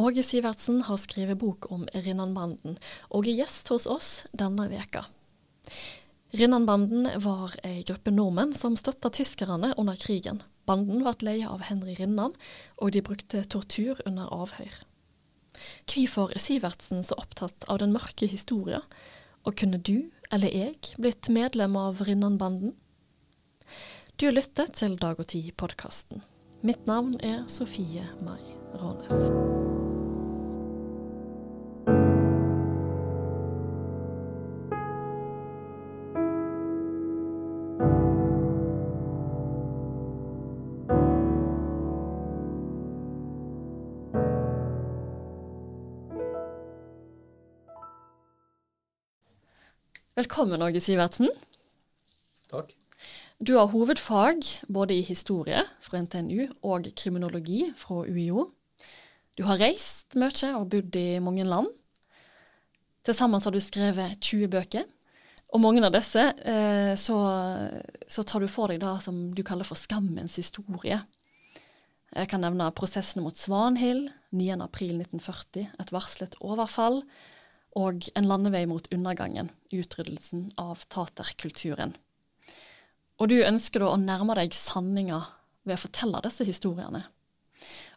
Åge 0.00 0.22
Sivertsen 0.22 0.82
har 0.82 0.96
skrevet 0.96 1.36
bok 1.38 1.66
om 1.74 1.82
Rinnanbanden, 1.92 2.78
og 3.12 3.26
er 3.28 3.42
gjest 3.42 3.68
hos 3.68 3.84
oss 3.84 4.10
denne 4.32 4.64
veka. 4.70 5.02
Rinnanbanden 6.32 7.08
var 7.20 7.52
ei 7.66 7.82
gruppe 7.84 8.12
nordmenn 8.14 8.54
som 8.56 8.78
støtta 8.80 9.10
tyskerne 9.12 9.74
under 9.76 9.98
krigen. 10.00 10.40
Banden 10.64 11.02
ble 11.04 11.12
leia 11.26 11.50
av 11.52 11.66
Henry 11.68 11.98
Rinnan, 11.98 12.32
og 12.80 12.94
de 12.94 13.02
brukte 13.04 13.42
tortur 13.44 14.00
under 14.06 14.30
avhør. 14.32 14.78
Hvorfor 15.84 16.32
er 16.32 16.40
Sivertsen 16.40 17.04
så 17.04 17.18
opptatt 17.20 17.68
av 17.68 17.82
den 17.82 17.92
mørke 17.92 18.30
historia, 18.30 18.80
og 19.44 19.58
kunne 19.60 19.82
du, 19.84 20.08
eller 20.32 20.48
jeg, 20.48 20.94
blitt 20.96 21.28
medlem 21.28 21.76
av 21.76 22.00
Rinnanbanden? 22.08 22.72
Du 24.16 24.30
lytter 24.32 24.72
til 24.72 24.96
Dag 24.96 25.20
og 25.20 25.28
Tid-podkasten. 25.28 26.24
Mitt 26.64 26.88
navn 26.88 27.20
er 27.20 27.44
Sofie 27.52 28.08
Mai 28.24 28.40
Rånes. 28.80 29.79
Velkommen, 50.20 50.60
Åge 50.60 50.82
Sivertsen. 50.84 51.30
Takk. 52.50 52.74
Du 53.40 53.54
har 53.56 53.70
hovedfag 53.72 54.42
både 54.68 54.98
i 54.98 55.04
historie 55.06 55.62
fra 55.80 56.02
NTNU 56.02 56.50
og 56.66 56.90
kriminologi 56.92 57.70
fra 57.78 58.02
UiO. 58.04 58.50
Du 59.38 59.46
har 59.48 59.62
reist 59.62 60.18
mye 60.20 60.50
og 60.58 60.66
bodd 60.74 60.98
i 61.00 61.22
mange 61.24 61.46
land. 61.48 61.70
Til 63.00 63.16
sammen 63.16 63.40
har 63.40 63.56
du 63.56 63.60
skrevet 63.64 64.20
20 64.20 64.52
bøker. 64.52 64.84
Og 65.56 65.64
mange 65.64 65.86
av 65.88 65.96
disse 65.96 66.26
eh, 66.36 66.92
så, 67.00 67.16
så, 68.04 68.20
tar 68.20 68.44
du 68.44 68.50
for 68.52 68.68
deg 68.68 68.84
det 68.84 68.94
som 69.06 69.30
du 69.32 69.40
kaller 69.40 69.64
for 69.64 69.80
skammens 69.80 70.36
historie. 70.36 71.00
Jeg 72.12 72.28
kan 72.28 72.44
nevne 72.44 72.68
prosessene 72.76 73.24
mot 73.24 73.40
Svanhild, 73.40 74.10
9.4.1940, 74.36 75.70
et 75.80 75.96
varslet 75.96 76.36
overfall, 76.44 77.06
og 77.78 78.08
en 78.18 78.26
landevei 78.26 78.64
mot 78.66 78.86
undergangen, 78.94 79.50
utryddelsen 79.70 80.50
av 80.58 80.82
taterkulturen. 80.90 81.94
Og 83.20 83.30
du 83.30 83.38
ønsker 83.44 83.82
da 83.82 83.92
å 83.92 84.00
nærme 84.00 84.34
deg 84.38 84.56
sanninga 84.56 85.20
ved 85.68 85.76
å 85.76 85.82
fortelle 85.84 86.22
disse 86.24 86.46
historiene. 86.48 87.04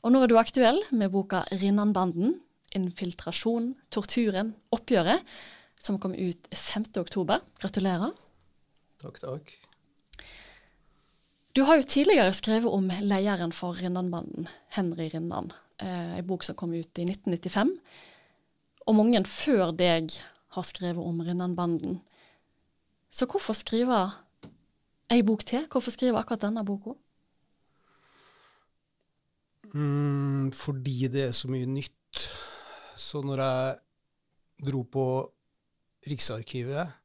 Og 0.04 0.12
nå 0.12 0.22
er 0.22 0.30
du 0.30 0.38
aktuell 0.38 0.82
med 0.92 1.14
boka 1.14 1.46
'Rinnanbanden', 1.50 2.40
'Infiltrasjon', 2.76 3.74
'Torturen', 3.90 4.54
'Oppgjøret', 4.72 5.24
som 5.80 6.00
kom 6.00 6.14
ut 6.14 6.50
5.10. 6.52 7.40
Gratulerer. 7.60 8.12
Takk, 9.00 9.20
takk. 9.20 9.54
Du 11.54 11.64
har 11.64 11.78
jo 11.78 11.86
tidligere 11.86 12.34
skrevet 12.34 12.72
om 12.72 12.88
lederen 13.02 13.52
for 13.54 13.78
Rinnanbanden, 13.78 14.48
Henry 14.74 15.10
Rinnan. 15.14 15.52
ei 15.80 16.20
en 16.20 16.28
bok 16.28 16.44
som 16.44 16.56
kom 16.56 16.74
ut 16.74 17.00
i 17.00 17.06
1995. 17.06 17.78
Og 18.88 18.98
mange 18.98 19.22
før 19.30 19.72
deg 19.76 20.12
har 20.54 20.66
skrevet 20.68 21.02
om 21.02 21.22
Rinnanbanden. 21.24 22.02
Så 23.14 23.28
hvorfor 23.30 23.56
skrive 23.58 24.00
ei 25.14 25.22
bok 25.26 25.46
til. 25.46 25.68
Hvorfor 25.72 25.94
skrive 25.94 26.20
akkurat 26.20 26.48
denne 26.48 26.66
boka? 26.66 26.96
Mm, 29.74 30.52
fordi 30.54 31.08
det 31.14 31.30
er 31.30 31.36
så 31.36 31.50
mye 31.52 31.70
nytt. 31.70 32.26
Så 32.96 33.24
når 33.26 33.42
jeg 33.42 33.78
dro 34.68 34.84
på 34.86 35.06
Riksarkivet 36.10 37.00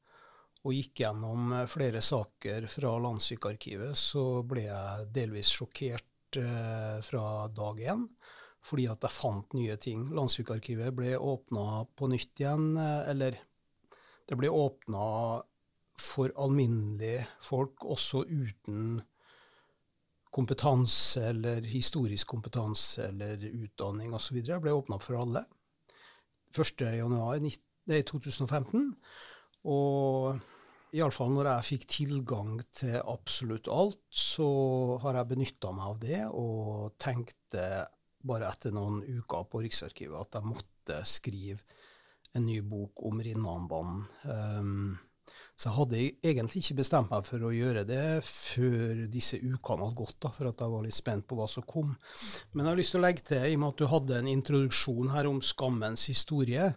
og 0.66 0.74
gikk 0.74 1.04
gjennom 1.04 1.54
flere 1.70 2.02
saker 2.04 2.66
fra 2.68 2.96
Landssykearkivet, 3.00 3.96
så 3.96 4.42
ble 4.46 4.66
jeg 4.66 5.08
delvis 5.14 5.52
sjokkert 5.54 6.40
eh, 6.40 6.98
fra 7.06 7.46
dag 7.54 7.80
én. 7.94 8.04
Fordi 8.68 8.84
at 8.92 9.04
jeg 9.06 9.14
fant 9.14 9.54
nye 9.56 9.76
ting. 9.80 10.00
Landssykearkivet 10.16 10.96
ble 10.96 11.14
åpna 11.16 11.84
på 11.96 12.08
nytt 12.12 12.42
igjen, 12.42 12.66
eh, 12.76 13.10
eller 13.12 13.38
det 14.28 14.36
ble 14.36 14.48
åpna 14.52 15.04
for 15.98 16.30
alminnelige 16.38 17.26
folk, 17.42 17.84
også 17.84 18.24
uten 18.28 19.02
kompetanse 20.30 21.20
eller 21.30 21.60
historisk 21.66 22.26
kompetanse 22.28 23.02
eller 23.08 23.36
utdanning 23.48 24.14
osv. 24.14 24.42
ble 24.44 24.72
åpna 24.76 24.94
opp 24.98 25.04
for 25.06 25.16
alle 25.18 25.44
1.1.2015. 26.54 28.96
Og 29.68 30.38
iallfall 30.96 31.32
når 31.34 31.46
jeg 31.50 31.66
fikk 31.72 31.84
tilgang 31.92 32.60
til 32.72 32.96
absolutt 33.02 33.68
alt, 33.72 34.00
så 34.08 34.46
har 35.02 35.14
jeg 35.18 35.30
benytta 35.32 35.72
meg 35.76 35.86
av 35.90 35.98
det 36.02 36.20
og 36.30 36.92
tenkte 37.00 37.64
bare 38.28 38.48
etter 38.50 38.74
noen 38.76 39.00
uker 39.02 39.48
på 39.50 39.64
Riksarkivet 39.64 40.20
at 40.20 40.38
jeg 40.38 40.50
måtte 40.52 41.02
skrive 41.08 41.64
en 42.36 42.46
ny 42.46 42.60
bok 42.60 43.02
om 43.08 43.20
Rinnanbanen. 43.24 44.02
Um, 44.24 44.96
så 45.58 45.68
jeg 45.68 45.76
hadde 45.76 46.02
egentlig 46.30 46.62
ikke 46.62 46.78
bestemt 46.78 47.10
meg 47.10 47.24
for 47.26 47.44
å 47.44 47.52
gjøre 47.52 47.82
det 47.88 48.20
før 48.24 49.00
disse 49.10 49.40
ukene 49.40 49.88
hadde 49.88 49.98
gått, 49.98 50.18
da, 50.22 50.30
for 50.34 50.50
at 50.50 50.62
jeg 50.62 50.72
var 50.74 50.84
litt 50.86 50.96
spent 50.96 51.26
på 51.28 51.38
hva 51.38 51.48
som 51.50 51.66
kom. 51.68 51.90
Men 52.52 52.64
jeg 52.64 52.70
har 52.70 52.78
lyst 52.78 52.94
til 52.94 53.00
å 53.00 53.04
legge 53.04 53.26
til, 53.26 53.42
i 53.42 53.56
og 53.56 53.62
med 53.64 53.72
at 53.72 53.82
du 53.82 53.90
hadde 53.90 54.20
en 54.20 54.30
introduksjon 54.30 55.12
her 55.16 55.28
om 55.30 55.42
skammens 55.44 56.06
historie, 56.12 56.70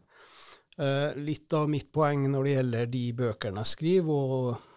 uh, 0.81 1.11
litt 1.19 1.53
av 1.57 1.69
mitt 1.71 1.91
poeng 1.93 2.25
når 2.31 2.47
det 2.47 2.57
gjelder 2.57 2.91
de 2.97 3.05
bøkene 3.21 3.63
jeg 3.63 3.73
skriver, 3.75 4.35
og 4.41 4.67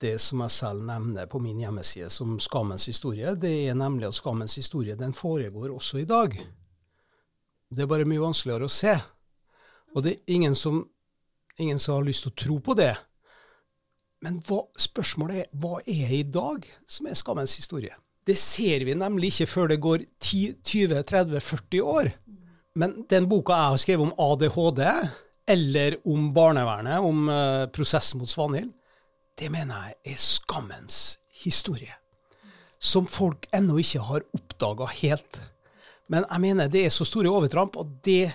det 0.00 0.16
som 0.22 0.40
jeg 0.44 0.54
selv 0.54 0.84
nevner 0.86 1.28
på 1.28 1.40
min 1.42 1.60
hjemmeside 1.60 2.08
som 2.12 2.38
skammens 2.40 2.86
historie, 2.88 3.34
det 3.36 3.52
er 3.68 3.76
nemlig 3.76 4.08
at 4.08 4.16
skammens 4.16 4.56
historie 4.56 4.96
den 4.96 5.12
foregår 5.16 5.74
også 5.74 6.00
i 6.00 6.08
dag. 6.08 6.36
Det 7.70 7.84
er 7.84 7.90
bare 7.90 8.08
mye 8.08 8.22
vanskeligere 8.22 8.66
å 8.66 8.72
se. 8.72 8.94
Og 9.94 10.04
det 10.06 10.14
er 10.14 10.34
ingen 10.38 10.56
som 10.58 10.84
ingen 11.60 11.78
som 11.78 11.94
har 11.94 12.06
lyst 12.06 12.24
til 12.24 12.32
å 12.32 12.40
tro 12.44 12.58
på 12.64 12.76
det. 12.78 12.92
Men 14.24 14.40
hva, 14.44 14.62
spørsmålet 14.78 15.42
er 15.42 15.50
hva 15.60 15.80
er 15.84 16.12
i 16.18 16.24
dag 16.28 16.66
som 16.88 17.08
er 17.08 17.18
skammens 17.18 17.56
historie? 17.56 17.94
Det 18.26 18.36
ser 18.36 18.84
vi 18.86 18.94
nemlig 18.96 19.32
ikke 19.32 19.48
før 19.48 19.70
det 19.70 19.80
går 19.82 20.04
10-20-30-40 20.20 21.80
år. 21.80 22.12
Men 22.78 23.00
den 23.10 23.26
boka 23.30 23.56
jeg 23.56 23.74
har 23.74 23.82
skrevet 23.82 24.06
om 24.06 24.28
ADHD, 24.30 24.82
eller 25.50 25.96
om 26.06 26.28
barnevernet, 26.36 27.00
om 27.02 27.24
uh, 27.32 27.66
prosessen 27.74 28.20
mot 28.20 28.30
Svanhild, 28.30 28.70
det 29.38 29.50
mener 29.52 29.90
jeg 29.90 30.14
er 30.14 30.20
skammens 30.20 31.18
historie. 31.42 31.94
Som 32.80 33.06
folk 33.06 33.46
ennå 33.52 33.78
ikke 33.80 34.02
har 34.08 34.24
oppdaga 34.36 34.88
helt. 35.02 35.40
Men 36.10 36.24
jeg 36.24 36.40
mener 36.40 36.70
det 36.72 36.86
er 36.86 36.94
så 36.94 37.04
store 37.04 37.30
overtramp, 37.30 37.76
og 37.76 37.98
det 38.04 38.32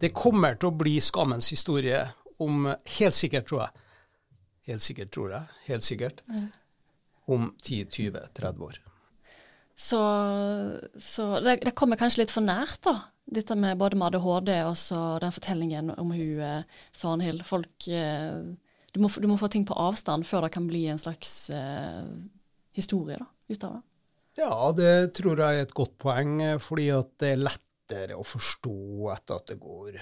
det 0.00 0.14
kommer 0.16 0.56
til 0.56 0.70
å 0.70 0.76
bli 0.76 0.96
skammens 1.02 1.50
historie 1.52 2.00
om 2.40 2.70
Helt 2.98 3.16
sikkert, 3.16 3.48
tror 3.50 3.66
jeg. 3.66 3.88
Helt 4.70 4.84
sikkert, 4.84 5.10
tror 5.12 5.34
jeg. 5.34 5.56
Helt 5.66 5.84
sikkert. 5.84 6.22
Om 7.28 7.50
10-20-30 7.60 8.64
år. 8.64 8.78
Så, 9.76 10.00
så 11.00 11.26
det, 11.40 11.58
det, 11.64 11.74
kommer 11.76 12.00
kanskje 12.00 12.22
litt 12.22 12.32
for 12.32 12.44
nært, 12.44 12.80
da. 12.84 12.96
Dette 13.30 13.56
med 13.56 13.78
både 13.80 13.96
med 13.96 14.16
ADHD 14.16 14.50
og 14.66 14.74
så 14.76 15.00
den 15.22 15.32
fortellingen 15.32 15.92
om 15.94 16.10
hun 16.16 16.40
eh, 16.44 16.80
Svanhild. 16.96 17.44
Folk 17.48 17.86
eh, 17.88 18.40
du, 18.92 19.00
må, 19.02 19.08
du, 19.08 19.26
må, 19.30 19.38
få 19.38 19.48
ting 19.52 19.66
på 19.68 19.76
avstand 19.78 20.26
før 20.28 20.46
det 20.46 20.54
kan 20.56 20.66
bli 20.70 20.86
en 20.90 21.00
slags 21.00 21.50
eh, 21.54 22.06
historie 22.76 23.20
da, 23.20 23.28
ut 23.50 23.66
av 23.66 23.76
det. 23.78 23.84
Ja, 24.38 24.54
det 24.76 24.94
tror 25.18 25.42
jeg 25.42 25.58
er 25.58 25.66
et 25.66 25.76
godt 25.76 25.96
poeng, 26.02 26.38
eh, 26.44 26.58
fordi 26.62 26.88
at 26.94 27.12
det 27.22 27.34
er 27.34 27.44
lettere 27.44 28.18
å 28.18 28.26
forstå 28.26 29.12
etter 29.14 29.40
at 29.40 29.52
det 29.52 29.58
går 29.62 30.00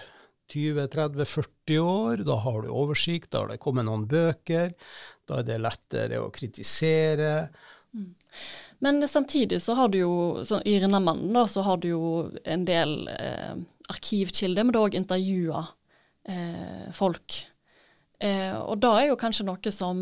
20-30-40 0.53 1.79
år. 1.79 2.25
Da 2.29 2.39
har 2.45 2.63
du 2.63 2.71
oversikt, 2.73 3.31
da 3.33 3.45
har 3.45 3.53
det 3.53 3.61
kommet 3.63 3.89
noen 3.89 4.07
bøker. 4.09 4.73
Da 5.29 5.41
er 5.41 5.49
det 5.49 5.61
lettere 5.61 6.21
å 6.23 6.31
kritisere. 6.35 7.49
Mm. 7.97 8.13
Men 8.85 9.09
samtidig 9.09 9.61
så 9.65 9.77
har 9.79 9.93
du 9.93 9.99
jo, 10.01 10.15
i 10.65 10.79
Rinnamannen 10.81 11.33
da, 11.35 11.47
så 11.51 11.65
har 11.67 11.81
du 11.83 11.91
jo 11.91 12.09
en 12.45 12.65
del 12.69 13.09
eh, 13.13 13.55
arkivkilder, 13.91 14.65
men 14.65 14.75
du 14.75 14.81
har 14.81 14.91
òg 14.91 14.99
intervjua 14.99 15.65
eh, 16.29 16.89
folk. 16.97 17.41
Eh, 18.19 18.55
og 18.59 18.81
da 18.83 18.97
er 18.99 19.13
jo 19.13 19.19
kanskje 19.21 19.47
noe 19.47 19.71
som, 19.71 19.99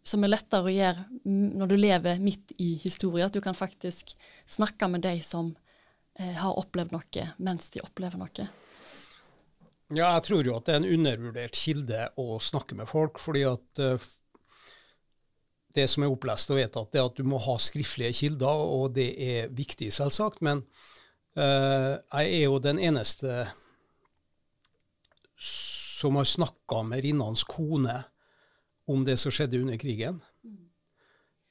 som, 0.00 0.22
er 0.24 0.32
lettere 0.32 0.70
å 0.70 0.72
gjøre 0.72 1.06
når 1.28 1.68
du 1.68 1.76
lever 1.76 2.20
midt 2.22 2.54
i 2.56 2.74
historie, 2.80 3.26
at 3.26 3.34
du 3.34 3.42
kan 3.44 3.56
faktisk 3.56 4.14
snakke 4.48 4.88
med 4.88 5.04
de 5.04 5.18
som 5.20 5.52
Eh, 6.18 6.34
har 6.34 6.58
opplevd 6.58 6.94
noe 6.96 7.26
mens 7.46 7.70
de 7.70 7.82
opplever 7.84 8.18
noe? 8.18 8.46
Ja, 9.94 10.10
jeg 10.16 10.24
tror 10.26 10.48
jo 10.48 10.56
at 10.58 10.66
det 10.66 10.74
er 10.74 10.80
en 10.82 10.94
undervurdert 10.98 11.56
kilde 11.56 12.08
å 12.18 12.40
snakke 12.42 12.76
med 12.76 12.90
folk. 12.90 13.20
fordi 13.22 13.44
at 13.48 13.80
uh, 13.80 14.08
det 15.78 15.86
som 15.88 16.04
er 16.04 16.12
opplest 16.12 16.50
og 16.50 16.58
vedtatt, 16.58 16.98
er 16.98 17.06
at 17.06 17.16
du 17.16 17.24
må 17.24 17.38
ha 17.40 17.54
skriftlige 17.62 18.16
kilder, 18.18 18.64
og 18.66 18.98
det 18.98 19.08
er 19.14 19.52
viktig, 19.54 19.92
selvsagt. 19.94 20.42
Men 20.44 20.66
Uh, 21.38 22.00
jeg 22.18 22.30
er 22.34 22.40
jo 22.48 22.56
den 22.58 22.80
eneste 22.82 23.44
som 25.98 26.16
har 26.16 26.24
snakka 26.24 26.82
med 26.86 27.02
Rinnans 27.04 27.44
kone 27.44 28.02
om 28.88 29.04
det 29.04 29.16
som 29.20 29.34
skjedde 29.34 29.60
under 29.60 29.76
krigen. 29.76 30.20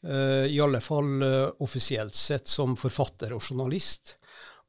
Uh, 0.08 0.48
I 0.48 0.60
alle 0.64 0.80
fall 0.80 1.24
uh, 1.24 1.50
offisielt 1.60 2.16
sett 2.16 2.48
som 2.48 2.78
forfatter 2.80 3.36
og 3.36 3.44
journalist. 3.44 4.16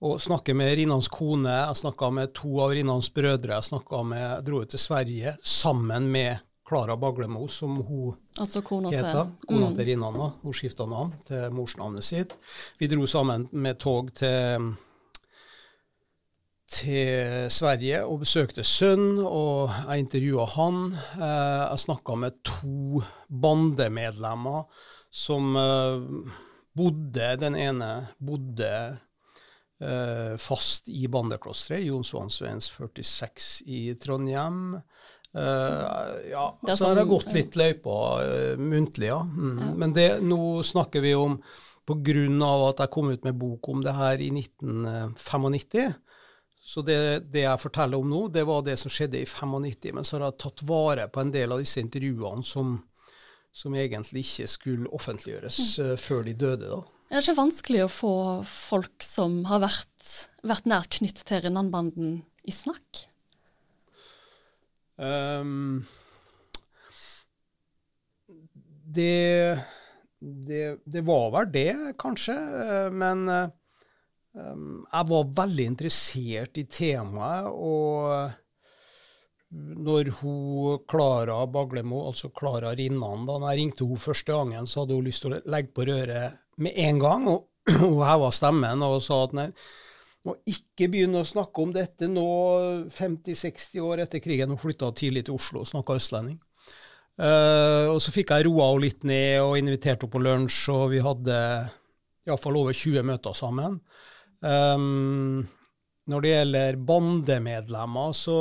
Og 0.02 0.20
snakker 0.22 0.54
med 0.54 0.74
Rinnans 0.78 1.08
kone, 1.10 1.52
jeg 1.52 1.78
snakka 1.78 2.10
med 2.14 2.34
to 2.34 2.58
av 2.62 2.74
Rinnans 2.74 3.10
brødre, 3.14 3.58
jeg 3.58 4.04
med, 4.06 4.44
dro 4.46 4.64
til 4.64 4.82
Sverige 4.82 5.36
sammen 5.42 6.10
med 6.10 6.44
Klara 6.68 6.96
Baglemo, 6.96 7.48
som 7.48 7.76
hun 7.76 8.16
altså 8.38 8.62
kona 8.62 8.90
heter. 8.92 9.30
Kona 9.48 9.70
mm. 9.70 9.76
til 9.76 9.86
Rinnan. 9.88 10.18
Hun 10.42 10.54
skifta 10.54 10.86
navn 10.86 11.14
til 11.24 11.54
morsnavnet 11.56 12.04
sitt. 12.04 12.34
Vi 12.78 12.90
dro 12.90 13.06
sammen 13.08 13.46
med 13.52 13.78
tog 13.80 14.12
til 14.18 14.68
til 16.68 17.48
Sverige 17.52 18.02
og 18.04 18.22
besøkte 18.22 18.64
sønn, 18.66 19.18
og 19.24 19.72
jeg 19.72 20.04
intervjua 20.04 20.44
han. 20.52 20.80
Eh, 21.16 21.64
jeg 21.64 21.82
snakka 21.86 22.16
med 22.20 22.40
to 22.46 23.02
bandemedlemmer 23.28 24.66
som 25.08 25.56
eh, 25.56 26.34
bodde 26.78 27.28
Den 27.40 27.56
ene 27.58 27.90
bodde 28.20 28.72
eh, 29.80 30.34
fast 30.38 30.90
i 30.92 31.08
bandeklosteret, 31.08 31.88
Svens, 32.06 32.70
46 32.76 33.64
i 33.66 33.82
Trondheim. 33.98 34.80
ja, 35.34 36.44
så 36.72 36.86
har 36.86 36.98
jeg 36.98 37.08
gått 37.10 37.32
litt 37.36 37.56
løypa 37.56 37.96
muntlig, 38.58 39.10
ja. 39.10 39.20
Mm. 39.22 39.74
Men 39.78 39.92
det, 39.94 40.06
nå 40.24 40.62
snakker 40.64 41.04
vi 41.04 41.12
om 41.14 41.36
av 41.88 42.62
at 42.68 42.80
jeg 42.82 42.92
kom 42.92 43.10
ut 43.12 43.24
med 43.24 43.36
bok 43.38 43.68
om 43.72 43.82
det 43.84 43.94
her 43.96 44.20
i 44.20 44.28
1995 44.32 45.92
så 46.68 46.82
det, 46.84 46.98
det, 47.32 47.46
jeg 47.46 47.60
forteller 47.62 47.96
om 47.96 48.10
nå, 48.12 48.26
det 48.28 48.42
var 48.44 48.60
det 48.66 48.74
som 48.76 48.92
skjedde 48.92 49.22
i 49.22 49.24
95. 49.24 49.94
Men 49.96 50.04
så 50.04 50.18
har 50.18 50.26
jeg 50.26 50.40
tatt 50.42 50.62
vare 50.68 51.06
på 51.08 51.22
en 51.22 51.30
del 51.32 51.54
av 51.54 51.62
disse 51.62 51.80
intervjuene 51.80 52.44
som, 52.44 52.74
som 53.48 53.72
egentlig 53.72 54.26
ikke 54.26 54.48
skulle 54.52 54.92
offentliggjøres 54.92 55.60
uh, 55.80 55.94
før 55.96 56.26
de 56.28 56.34
døde. 56.36 56.68
da. 56.68 56.82
Er 57.08 57.16
det 57.16 57.24
ikke 57.24 57.38
vanskelig 57.40 57.86
å 57.86 57.92
få 57.92 58.12
folk 58.52 59.06
som 59.06 59.40
har 59.48 59.64
vært, 59.64 60.12
vært 60.44 60.68
nært 60.68 60.98
knytt 60.98 61.24
til 61.24 61.40
Rinnanbanden, 61.46 62.18
i 62.44 62.52
snakk? 62.52 63.06
Um, 65.00 65.86
det, 68.84 69.56
det, 70.20 70.62
det, 70.84 71.06
var 71.08 71.32
vel 71.32 71.48
det, 71.56 71.72
kanskje. 71.96 72.36
Eh, 72.36 72.92
men 72.92 73.24
Um, 73.28 73.57
jeg 74.38 75.08
var 75.10 75.32
veldig 75.42 75.64
interessert 75.66 76.60
i 76.60 76.66
temaet, 76.70 77.48
og 77.50 78.30
når 79.88 80.10
hun 80.20 80.82
Klara 80.88 81.40
Baglemo, 81.48 82.04
altså 82.10 82.30
Klara 82.36 82.74
Rinnan, 82.76 83.26
da 83.28 83.38
jeg 83.48 83.62
ringte 83.62 83.86
henne 83.86 84.02
første 84.02 84.34
gangen, 84.34 84.68
så 84.68 84.82
hadde 84.82 84.98
hun 84.98 85.06
lyst 85.08 85.24
til 85.24 85.36
å 85.36 85.42
legge 85.48 85.72
på 85.74 85.86
røret 85.88 86.40
med 86.60 86.80
en 86.84 87.02
gang, 87.02 87.28
og 87.32 87.46
hun 87.82 88.00
heva 88.04 88.30
stemmen 88.34 88.84
og 88.84 89.00
sa 89.04 89.22
at 89.24 89.36
nei, 89.36 89.48
må 90.26 90.34
ikke 90.50 90.90
begynne 90.92 91.22
å 91.22 91.28
snakke 91.28 91.62
om 91.62 91.72
dette 91.72 92.08
nå 92.10 92.28
50-60 92.92 93.80
år 93.84 94.04
etter 94.04 94.20
krigen. 94.20 94.52
Hun 94.52 94.60
flytta 94.60 94.90
tidlig 94.92 95.24
til 95.28 95.38
Oslo 95.38 95.62
og 95.62 95.70
snakka 95.70 95.96
østlending. 95.96 96.40
Uh, 97.18 97.90
og 97.94 97.98
så 98.02 98.12
fikk 98.14 98.30
jeg 98.34 98.46
roa 98.46 98.68
henne 98.68 98.84
litt 98.84 99.06
ned 99.08 99.40
og 99.42 99.56
inviterte 99.58 100.04
henne 100.04 100.12
på 100.12 100.22
lunsj, 100.22 100.60
og 100.74 100.84
vi 100.92 101.00
hadde 101.02 101.38
iallfall 102.28 102.60
over 102.60 102.76
20 102.76 103.06
møter 103.08 103.34
sammen. 103.34 103.80
Um, 104.44 105.46
når 106.08 106.24
det 106.24 106.32
gjelder 106.32 106.80
bandemedlemmer, 106.88 108.14
så 108.16 108.38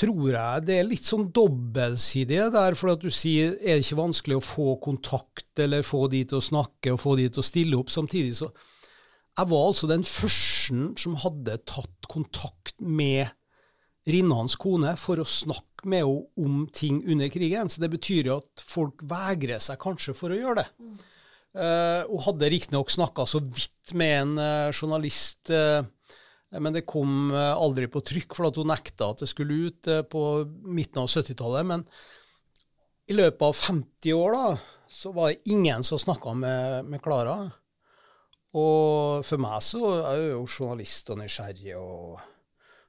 tror 0.00 0.30
jeg 0.32 0.64
det 0.66 0.76
er 0.78 0.88
litt 0.88 1.06
sånn 1.06 1.28
dobbeltsidig 1.34 2.40
der. 2.54 2.76
For 2.78 2.94
at 2.94 3.02
du 3.02 3.10
sier 3.12 3.56
er 3.58 3.78
det 3.78 3.86
ikke 3.86 4.00
vanskelig 4.00 4.38
å 4.38 4.44
få 4.44 4.68
kontakt 4.82 5.62
eller 5.62 5.86
få 5.86 6.06
de 6.12 6.24
til 6.30 6.40
å 6.40 6.46
snakke 6.50 6.94
og 6.94 7.02
få 7.02 7.16
de 7.20 7.28
til 7.28 7.42
å 7.42 7.46
stille 7.46 7.80
opp. 7.80 7.92
Samtidig 7.92 8.36
så 8.42 8.52
Jeg 9.38 9.46
var 9.46 9.68
altså 9.68 9.86
den 9.86 10.02
første 10.04 10.88
som 11.00 11.14
hadde 11.22 11.54
tatt 11.64 12.08
kontakt 12.10 12.74
med 12.82 13.30
Rinnans 14.10 14.56
kone 14.58 14.96
for 14.98 15.20
å 15.22 15.28
snakke 15.28 15.86
med 15.88 16.02
henne 16.02 16.44
om 16.44 16.64
ting 16.72 16.98
under 17.06 17.30
krigen. 17.32 17.70
Så 17.70 17.80
det 17.80 17.92
betyr 17.92 18.26
jo 18.26 18.40
at 18.40 18.64
folk 18.64 19.04
vegrer 19.06 19.62
seg 19.62 19.78
kanskje 19.80 20.16
for 20.18 20.34
å 20.34 20.38
gjøre 20.38 20.64
det. 20.64 20.66
Uh, 21.50 22.06
hun 22.06 22.22
hadde 22.28 22.50
riktignok 22.52 22.92
snakka 22.94 23.24
så 23.26 23.40
vidt 23.42 23.90
med 23.98 24.12
en 24.20 24.36
uh, 24.38 24.70
journalist, 24.70 25.50
uh, 25.50 25.82
men 26.62 26.74
det 26.74 26.84
kom 26.86 27.30
aldri 27.34 27.86
på 27.90 28.02
trykk, 28.02 28.34
for 28.34 28.48
at 28.48 28.56
hun 28.58 28.70
nekta 28.70 29.12
at 29.12 29.20
det 29.22 29.28
skulle 29.30 29.68
ut 29.70 29.88
på 30.10 30.22
midten 30.66 30.98
av 30.98 31.06
70-tallet. 31.06 31.68
Men 31.70 31.84
i 33.06 33.14
løpet 33.14 33.44
av 33.46 33.54
50 33.54 34.16
år 34.16 34.34
da, 34.34 34.48
så 34.90 35.12
var 35.14 35.30
det 35.30 35.52
ingen 35.54 35.86
som 35.86 36.00
snakka 36.02 36.34
med 36.34 36.98
Klara. 37.04 37.36
Og 38.58 39.22
for 39.22 39.44
meg 39.46 39.62
så 39.62 39.92
er 40.00 40.24
jo 40.32 40.42
journalist 40.42 41.14
og 41.14 41.20
nysgjerrig 41.22 41.76
og 41.78 42.18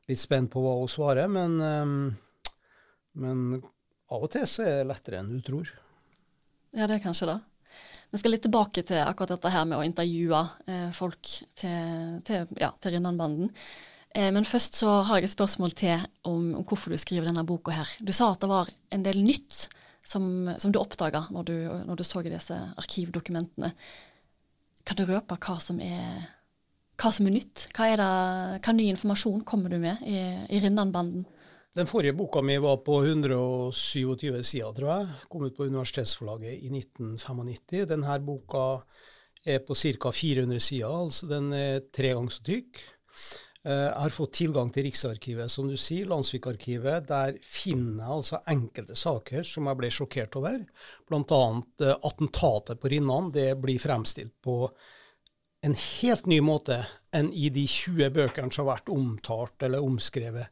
litt 0.09 0.23
spent 0.23 0.49
på 0.49 0.65
hva 0.65 0.79
hun 0.81 0.89
svarer, 0.89 1.29
men, 1.29 1.61
men 3.13 3.45
av 3.61 4.25
og 4.25 4.33
til 4.33 4.49
så 4.49 4.65
er 4.65 4.81
det 4.81 4.89
lettere 4.89 5.21
enn 5.21 5.35
du 5.37 5.45
tror. 5.45 5.69
Ja, 6.73 6.89
det 6.89 6.97
er 6.97 7.05
kanskje 7.05 7.29
det. 7.29 7.39
Vi 8.11 8.19
skal 8.19 8.33
litt 8.35 8.43
tilbake 8.43 8.83
til 8.83 8.99
akkurat 9.05 9.37
dette 9.37 9.53
her 9.53 9.63
med 9.67 9.79
å 9.79 9.85
intervjue 9.87 10.41
eh, 10.67 10.89
folk 10.95 11.29
til, 11.55 12.17
til, 12.27 12.49
ja, 12.59 12.73
til 12.83 12.97
Rinnanbanden. 12.97 13.53
Eh, 14.11 14.27
men 14.35 14.47
først 14.47 14.75
så 14.81 14.97
har 15.07 15.21
jeg 15.21 15.29
et 15.29 15.35
spørsmål 15.37 15.75
til 15.79 15.95
om, 16.27 16.49
om, 16.59 16.65
hvorfor 16.67 16.91
du 16.91 16.99
skriver 16.99 17.29
denne 17.29 17.45
boka 17.47 17.75
her. 17.75 17.93
Du 18.03 18.11
sa 18.15 18.33
at 18.33 18.43
det 18.43 18.51
var 18.51 18.71
en 18.91 19.05
del 19.05 19.21
nytt 19.23 19.63
som, 20.03 20.51
som 20.59 20.73
du 20.73 20.81
oppdaga 20.81 21.23
når, 21.31 21.53
når, 21.87 22.01
du 22.01 22.03
så 22.03 22.23
disse 22.25 22.57
arkivdokumentene. 22.81 23.71
Kan 24.83 24.99
du 24.99 25.05
røpe 25.07 25.37
hva 25.39 25.55
som 25.63 25.79
er, 25.79 26.25
hva 26.99 27.13
som 27.15 27.29
er 27.29 27.37
nytt? 27.37 27.69
Hva, 27.77 27.87
er 27.93 28.01
det, 28.01 28.11
hva 28.65 28.75
ny 28.75 28.89
informasjon 28.91 29.45
kommer 29.47 29.71
du 29.71 29.79
med 29.79 30.03
i, 30.03 30.19
i 30.51 30.59
Rinnanbanden? 30.59 31.23
Den 31.71 31.87
forrige 31.87 32.13
boka 32.13 32.41
mi 32.43 32.57
var 32.59 32.81
på 32.83 32.97
127 33.05 34.43
sider, 34.43 34.73
tror 34.75 34.89
jeg. 34.91 35.11
Kom 35.31 35.45
ut 35.47 35.55
på 35.55 35.69
Universitetsforlaget 35.71 36.65
i 36.65 36.67
1995. 36.67 37.85
Denne 37.87 38.17
boka 38.27 38.63
er 39.47 39.61
på 39.63 39.77
ca. 39.79 40.11
400 40.11 40.59
sider, 40.59 40.91
altså 40.91 41.29
den 41.31 41.47
er 41.55 41.79
tre 41.95 42.11
ganger 42.11 42.35
så 42.35 42.43
tykk. 42.49 42.83
Eh, 43.63 43.85
jeg 43.87 44.03
har 44.03 44.17
fått 44.17 44.35
tilgang 44.41 44.73
til 44.75 44.89
Riksarkivet, 44.89 45.47
som 45.53 45.71
du 45.71 45.77
sier, 45.79 46.11
Landsvikarkivet. 46.11 47.07
Der 47.07 47.39
finner 47.39 48.03
jeg 48.03 48.17
altså 48.17 48.43
enkelte 48.51 48.99
saker 48.99 49.47
som 49.47 49.71
jeg 49.71 49.79
ble 49.79 49.95
sjokkert 49.95 50.39
over. 50.43 50.59
Bl.a. 51.07 51.43
Eh, 51.87 51.95
attentatet 51.95 52.83
på 52.83 52.91
Rinnan. 52.91 53.31
Det 53.31 53.53
blir 53.63 53.79
fremstilt 53.79 54.35
på 54.43 54.65
en 55.63 55.77
helt 55.77 56.27
ny 56.27 56.43
måte 56.43 56.83
enn 57.15 57.31
i 57.31 57.47
de 57.53 57.63
20 57.63 58.11
bøkene 58.11 58.51
som 58.51 58.65
har 58.65 58.75
vært 58.75 58.91
omtalt 58.91 59.63
eller 59.63 59.87
omskrevet 59.87 60.51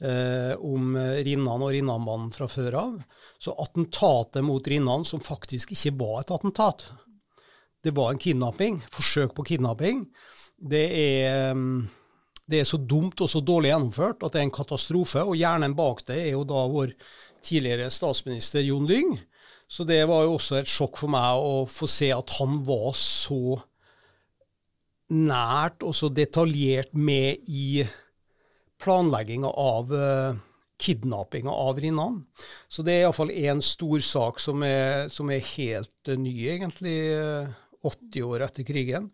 eh, 0.00 0.54
om 0.56 0.96
Rinnan 0.96 1.64
og 1.64 1.72
Rinnanbanen 1.74 2.32
fra 2.34 2.48
før 2.50 2.78
av. 2.80 2.98
Så 3.38 3.54
attentatet 3.60 4.44
mot 4.46 4.66
Rinnan, 4.68 5.06
som 5.08 5.22
faktisk 5.22 5.76
ikke 5.76 5.96
var 6.00 6.20
et 6.22 6.34
attentat, 6.34 6.88
det 7.80 7.94
var 7.96 8.12
en 8.12 8.20
kidnapping, 8.20 8.82
forsøk 8.92 9.32
på 9.36 9.46
kidnapping, 9.54 10.04
det 10.60 10.84
er, 10.92 11.56
det 12.44 12.60
er 12.60 12.68
så 12.68 12.76
dumt 12.76 13.20
og 13.24 13.30
så 13.32 13.40
dårlig 13.40 13.70
gjennomført 13.72 14.20
at 14.26 14.34
det 14.34 14.42
er 14.42 14.48
en 14.48 14.52
katastrofe. 14.52 15.24
Og 15.24 15.38
hjernen 15.40 15.76
bak 15.78 16.04
det 16.10 16.18
er 16.26 16.34
jo 16.34 16.44
da 16.48 16.66
vår 16.68 16.92
tidligere 17.44 17.88
statsminister 17.92 18.64
Jon 18.66 18.88
Lyng. 18.88 19.16
Så 19.70 19.86
det 19.88 20.02
var 20.10 20.26
jo 20.26 20.34
også 20.36 20.58
et 20.58 20.68
sjokk 20.68 20.98
for 21.00 21.12
meg 21.12 21.40
å 21.40 21.64
få 21.70 21.88
se 21.88 22.10
at 22.12 22.36
han 22.40 22.60
var 22.66 22.90
så 22.98 23.60
nært 25.10 25.84
og 25.86 25.94
så 25.96 26.10
detaljert 26.12 26.92
med 26.94 27.48
i 27.48 27.82
planlegginga 28.80 29.50
av 29.50 29.92
uh, 29.92 30.34
kidnappinga 30.80 31.50
av 31.50 31.80
Rinnan. 31.80 32.26
Så 32.68 32.82
det 32.86 32.92
er 32.94 33.00
iallfall 33.04 33.30
én 33.30 33.62
stor 33.64 34.00
sak 34.04 34.40
som 34.40 34.62
er, 34.66 35.08
som 35.12 35.30
er 35.32 35.40
helt 35.54 36.08
uh, 36.08 36.16
ny, 36.20 36.48
egentlig, 36.54 36.98
uh, 37.14 37.48
eh, 37.48 37.54
80 37.86 38.22
år 38.28 38.40
etter 38.48 38.64
krigen. 38.68 39.04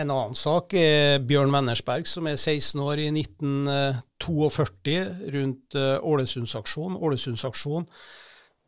En 0.00 0.10
annen 0.14 0.34
sak 0.38 0.74
er 0.78 1.18
Bjørn 1.26 1.50
Mennersberg, 1.52 2.06
som 2.08 2.26
er 2.30 2.36
16 2.38 2.80
år 2.80 2.98
i 3.02 3.10
1942, 3.12 5.00
rundt 5.34 5.74
Ålesundsaksjonen. 5.76 6.96
Ålesundsaksjonen, 6.96 7.86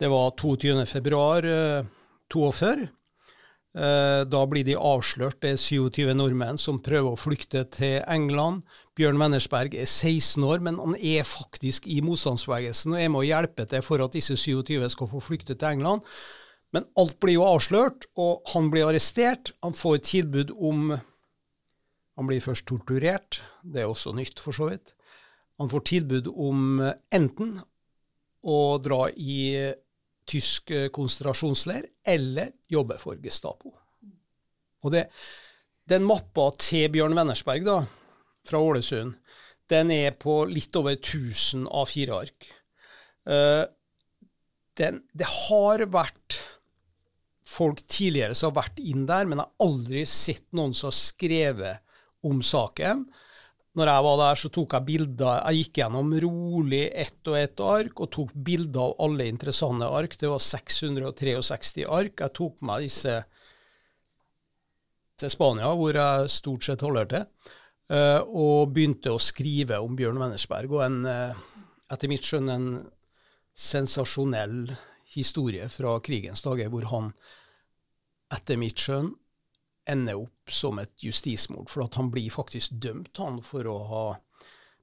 det 0.02 0.08
var 0.12 0.34
22. 0.36 0.84
februar 3.72 4.24
42. 4.24 4.24
Eh, 4.24 4.24
da 4.28 4.46
blir 4.46 4.64
de 4.64 4.76
avslørt. 4.76 5.40
Det 5.40 5.52
er 5.52 5.56
27 5.56 6.14
nordmenn 6.14 6.58
som 6.58 6.80
prøver 6.82 7.12
å 7.12 7.16
flykte 7.16 7.64
til 7.70 8.02
England. 8.06 8.62
Bjørn 8.94 9.18
Wennersberg 9.18 9.74
er 9.74 9.86
16 9.86 10.44
år, 10.44 10.60
men 10.60 10.78
han 10.78 10.96
er 10.96 11.24
faktisk 11.24 11.86
i 11.86 12.02
motstandsbevegelsen 12.02 12.92
og 12.92 13.00
er 13.00 13.08
med 13.08 13.22
å 13.22 13.28
hjelpe 13.28 13.66
til 13.66 13.82
for 13.82 14.02
at 14.02 14.12
disse 14.12 14.36
27 14.36 14.88
skal 14.90 15.08
få 15.08 15.20
flykte 15.20 15.54
til 15.54 15.68
England. 15.68 16.02
Men 16.72 16.84
alt 16.96 17.18
blir 17.20 17.34
jo 17.36 17.44
avslørt, 17.44 18.06
og 18.16 18.42
han 18.52 18.70
blir 18.70 18.86
arrestert. 18.86 19.52
Han 19.62 19.72
får 19.72 19.98
tilbud 19.98 20.50
om 20.58 20.98
Han 22.14 22.26
blir 22.28 22.42
først 22.44 22.66
torturert, 22.68 23.40
det 23.64 23.80
er 23.80 23.88
også 23.88 24.12
nytt 24.12 24.38
for 24.38 24.52
så 24.52 24.66
vidt. 24.68 24.92
Han 25.58 25.70
får 25.72 25.80
tilbud 25.80 26.26
om 26.28 26.76
enten 27.10 27.54
å 28.44 28.76
dra 28.84 29.08
i 29.16 29.72
tysk 30.28 30.70
konsentrasjonsleir 30.94 31.86
eller 32.08 32.52
jobbe 32.70 32.98
for 33.00 33.18
Gestapo. 33.22 33.72
Og 34.82 34.94
det, 34.94 35.06
den 35.90 36.06
mappa 36.06 36.48
til 36.60 36.88
Bjørn 36.94 37.16
Wennersberg 37.16 37.66
da, 37.66 37.78
fra 38.46 38.60
Ålesund, 38.62 39.14
den 39.70 39.92
er 39.94 40.16
på 40.18 40.42
litt 40.50 40.74
over 40.78 40.96
1000 40.96 41.68
A4-ark. 41.70 42.48
Uh, 43.28 43.64
det 44.74 45.28
har 45.28 45.84
vært 45.92 46.40
folk 47.52 47.82
tidligere 47.90 48.34
som 48.36 48.50
har 48.50 48.62
vært 48.62 48.80
inn 48.80 49.04
der, 49.08 49.28
men 49.28 49.38
jeg 49.38 49.46
har 49.46 49.66
aldri 49.68 50.04
sett 50.08 50.46
noen 50.56 50.72
som 50.76 50.88
har 50.88 50.96
skrevet 50.96 52.26
om 52.26 52.40
saken. 52.46 53.04
Når 53.72 53.88
jeg 53.88 54.04
var 54.04 54.18
der, 54.20 54.36
så 54.36 54.48
tok 54.52 54.74
jeg 54.76 54.84
bilder. 54.84 55.38
Jeg 55.48 55.62
gikk 55.62 55.78
gjennom 55.80 56.10
rolig 56.24 56.82
ett 56.92 57.28
og 57.30 57.38
ett 57.40 57.60
ark 57.64 58.02
og 58.04 58.10
tok 58.12 58.34
bilder 58.36 58.82
av 58.90 58.98
alle 59.06 59.28
interessante 59.32 59.88
ark. 59.88 60.16
Det 60.20 60.28
var 60.28 60.42
663 60.44 61.86
ark. 61.88 62.20
Jeg 62.20 62.34
tok 62.36 62.60
med 62.68 62.84
disse 62.84 63.14
til 65.22 65.32
Spania, 65.32 65.70
hvor 65.78 65.96
jeg 65.96 66.32
stort 66.34 66.68
sett 66.68 66.84
holder 66.84 67.08
til, 67.08 67.24
eh, 67.96 68.20
og 68.20 68.74
begynte 68.76 69.14
å 69.14 69.22
skrive 69.22 69.80
om 69.80 69.96
Bjørn 69.96 70.20
Wennersberg. 70.20 70.76
Og 70.76 70.84
en, 70.84 71.06
eh, 71.06 71.32
etter 71.92 72.12
mitt 72.12 72.28
skjønn 72.28 72.50
en 72.52 72.68
sensasjonell 73.56 74.76
historie 75.14 75.68
fra 75.68 75.98
krigens 76.00 76.42
dager, 76.44 76.68
hvor 76.68 76.84
han 76.92 77.12
etter 78.32 78.56
mitt 78.58 78.76
skjønn 78.76 79.14
ender 79.88 80.20
opp 80.22 80.50
som 80.50 80.78
et 80.78 80.92
justismord. 81.04 81.70
For 81.70 81.84
at 81.84 81.98
han 81.98 82.10
blir 82.10 82.30
faktisk 82.30 82.76
dømt, 82.82 83.16
han, 83.18 83.40
for 83.42 83.66
å 83.66 83.78
ha 83.90 84.04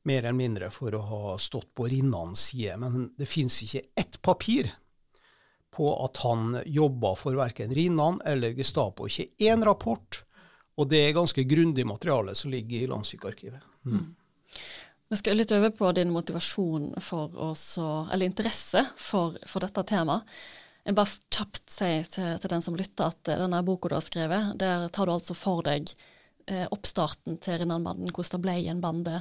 mer 0.07 0.23
eller 0.23 0.37
mindre 0.37 0.69
for 0.71 0.95
å 0.95 1.01
ha 1.05 1.37
stått 1.37 1.73
på 1.75 1.87
Rinnans 1.91 2.49
side. 2.51 2.77
Men 2.81 3.11
det 3.17 3.27
fins 3.29 3.61
ikke 3.63 3.85
ett 3.99 4.21
papir 4.21 4.71
på 5.75 5.91
at 6.05 6.17
han 6.25 6.57
jobba 6.65 7.13
for 7.15 7.37
verken 7.37 7.73
Rinnan 7.75 8.21
eller 8.25 8.55
Gestapo. 8.57 9.07
Ikke 9.07 9.29
én 9.51 9.63
rapport. 9.65 10.23
Og 10.79 10.87
det 10.89 11.03
er 11.03 11.17
ganske 11.17 11.43
grundig 11.43 11.85
materiale 11.87 12.35
som 12.35 12.51
ligger 12.51 12.79
i 12.79 12.87
landssykearkivet. 12.87 13.65
Mm. 13.85 14.15
Vi 15.09 15.17
skal 15.17 15.39
litt 15.39 15.51
over 15.51 15.71
på 15.73 15.91
din 15.97 16.11
motivasjon 16.13 16.91
for 17.01 17.35
også, 17.49 17.85
eller 18.13 18.29
interesse 18.29 18.85
for, 18.97 19.35
for 19.49 19.65
dette 19.65 19.83
temaet. 19.89 20.27
Jeg 20.89 20.95
bare 20.97 21.19
kjapt 21.29 21.69
si 21.69 21.87
til, 22.09 22.29
til, 22.41 22.49
den 22.49 22.63
som 22.65 22.77
lytter 22.77 23.11
at 23.11 23.29
denne 23.29 23.59
boka 23.61 23.91
du 23.91 23.93
har 23.93 24.01
skrevet, 24.01 24.55
der 24.57 24.87
tar 24.89 25.05
du 25.05 25.13
altså 25.13 25.35
for 25.37 25.61
deg 25.61 25.91
eh, 26.49 26.65
oppstarten 26.73 27.37
til 27.45 27.59
Rinnanbanden, 27.61 28.09
hvordan 28.09 28.33
det 28.33 28.39
ble 28.41 28.55
i 28.57 28.71
en 28.73 28.81
bande. 28.81 29.19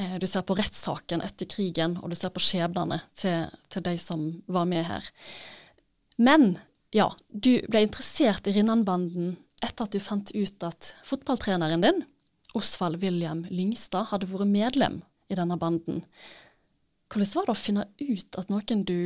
Eh, 0.00 0.14
du 0.16 0.24
ser 0.24 0.46
på 0.48 0.56
rettssaken 0.56 1.20
etter 1.26 1.50
krigen, 1.52 1.98
og 2.00 2.08
du 2.08 2.16
ser 2.16 2.32
på 2.32 2.40
skjebnene 2.40 3.02
til, 3.20 3.52
til 3.68 3.84
de 3.84 3.94
som 4.00 4.24
var 4.48 4.64
med 4.70 4.88
her. 4.88 5.12
Men 6.16 6.54
ja, 6.96 7.10
du 7.28 7.58
ble 7.68 7.84
interessert 7.84 8.48
i 8.48 8.56
Rinnanbanden 8.56 9.36
etter 9.60 9.84
at 9.84 9.92
du 9.92 10.00
fant 10.00 10.32
ut 10.32 10.64
at 10.72 10.94
fotballtreneren 11.04 11.84
din, 11.84 12.04
Osvald 12.56 13.04
William 13.04 13.44
Lyngstad, 13.52 14.08
hadde 14.08 14.32
vært 14.32 14.48
medlem 14.48 15.02
i 15.28 15.36
denne 15.36 15.60
banden. 15.60 16.06
Hvordan 17.12 17.36
var 17.36 17.50
det 17.50 17.52
å 17.52 17.64
finne 17.66 17.90
ut 18.00 18.38
at 18.40 18.48
noen 18.48 18.88
du 18.88 19.00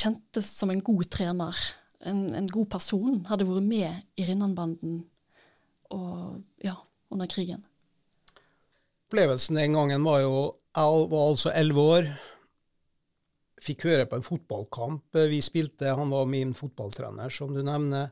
kjente 0.00 0.42
som 0.44 0.72
en 0.72 0.82
god 0.84 1.08
trener, 1.12 1.58
en, 2.04 2.26
en 2.36 2.48
god 2.50 2.68
person, 2.72 3.22
hadde 3.30 3.46
vært 3.48 3.68
med 3.68 4.20
i 4.20 4.26
Rinnanbanden 4.28 5.02
ja, 6.64 6.74
under 7.12 7.30
krigen? 7.30 7.62
Opplevelsen 9.06 9.60
den 9.60 9.76
gangen 9.76 10.04
var 10.06 10.22
jo 10.24 10.36
Jeg 10.74 11.02
var 11.12 11.28
altså 11.30 11.52
elleve 11.54 11.82
år. 11.94 12.06
Fikk 13.62 13.84
høre 13.86 14.08
på 14.10 14.18
en 14.18 14.26
fotballkamp 14.26 15.20
vi 15.30 15.38
spilte. 15.44 15.92
Han 15.94 16.10
var 16.10 16.26
min 16.26 16.50
fotballtrener, 16.56 17.30
som 17.30 17.54
du 17.54 17.62
nevner. 17.62 18.10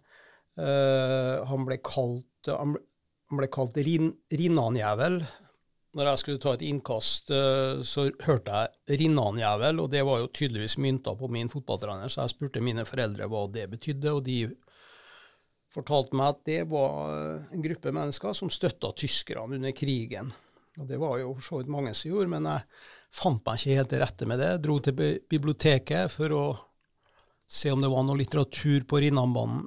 Uh, 0.54 1.42
han 1.48 1.66
ble 1.66 1.80
kalt, 1.82 2.46
han 2.46 2.76
ble, 2.76 3.48
kalt 3.50 3.80
rin. 3.82 4.12
Når 5.92 6.08
jeg 6.08 6.20
skulle 6.22 6.40
ta 6.40 6.54
et 6.56 6.64
innkast, 6.64 7.32
uh, 7.34 7.82
så 7.84 8.06
hørte 8.24 8.62
jeg 8.62 8.98
Rinnan-jævel, 9.02 9.82
og 9.82 9.90
det 9.92 10.04
var 10.08 10.22
jo 10.22 10.30
tydeligvis 10.32 10.78
mynta 10.80 11.12
på 11.18 11.28
min 11.32 11.52
fotballtrener, 11.52 12.08
så 12.08 12.24
jeg 12.24 12.32
spurte 12.32 12.64
mine 12.64 12.86
foreldre 12.88 13.28
hva 13.28 13.42
det 13.52 13.66
betydde, 13.74 14.14
og 14.14 14.24
de 14.24 14.38
fortalte 15.72 16.16
meg 16.16 16.32
at 16.32 16.40
det 16.48 16.62
var 16.68 17.12
en 17.52 17.64
gruppe 17.64 17.92
mennesker 17.96 18.34
som 18.36 18.50
støtta 18.52 18.90
tyskerne 18.96 19.56
under 19.56 19.72
krigen. 19.76 20.32
Og 20.80 20.88
det 20.88 20.98
var 21.00 21.18
jo 21.20 21.34
for 21.36 21.44
så 21.44 21.60
vidt 21.60 21.72
mange 21.72 21.92
som 21.96 22.12
gjorde, 22.12 22.32
men 22.32 22.48
jeg 22.48 22.64
fant 23.12 23.44
meg 23.44 23.60
ikke 23.60 23.78
helt 23.78 23.92
til 23.92 24.02
rette 24.04 24.28
med 24.28 24.40
det. 24.40 24.50
Jeg 24.54 24.62
dro 24.64 24.78
til 24.80 24.98
biblioteket 25.32 26.12
for 26.12 26.36
å 26.36 26.44
se 27.48 27.72
om 27.72 27.84
det 27.84 27.92
var 27.92 28.04
noe 28.08 28.20
litteratur 28.20 28.84
på 28.88 29.00
Rinnanbanen 29.04 29.66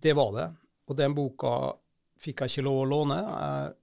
det 0.00 0.12
var 0.16 0.32
det. 0.32 0.48
Og 0.88 0.96
den 0.98 1.14
boka 1.14 1.54
fikk 2.20 2.42
jeg 2.42 2.52
ikke 2.52 2.66
lov 2.66 2.78
å 2.82 2.88
låne. 2.88 3.18
Jeg 3.20 3.74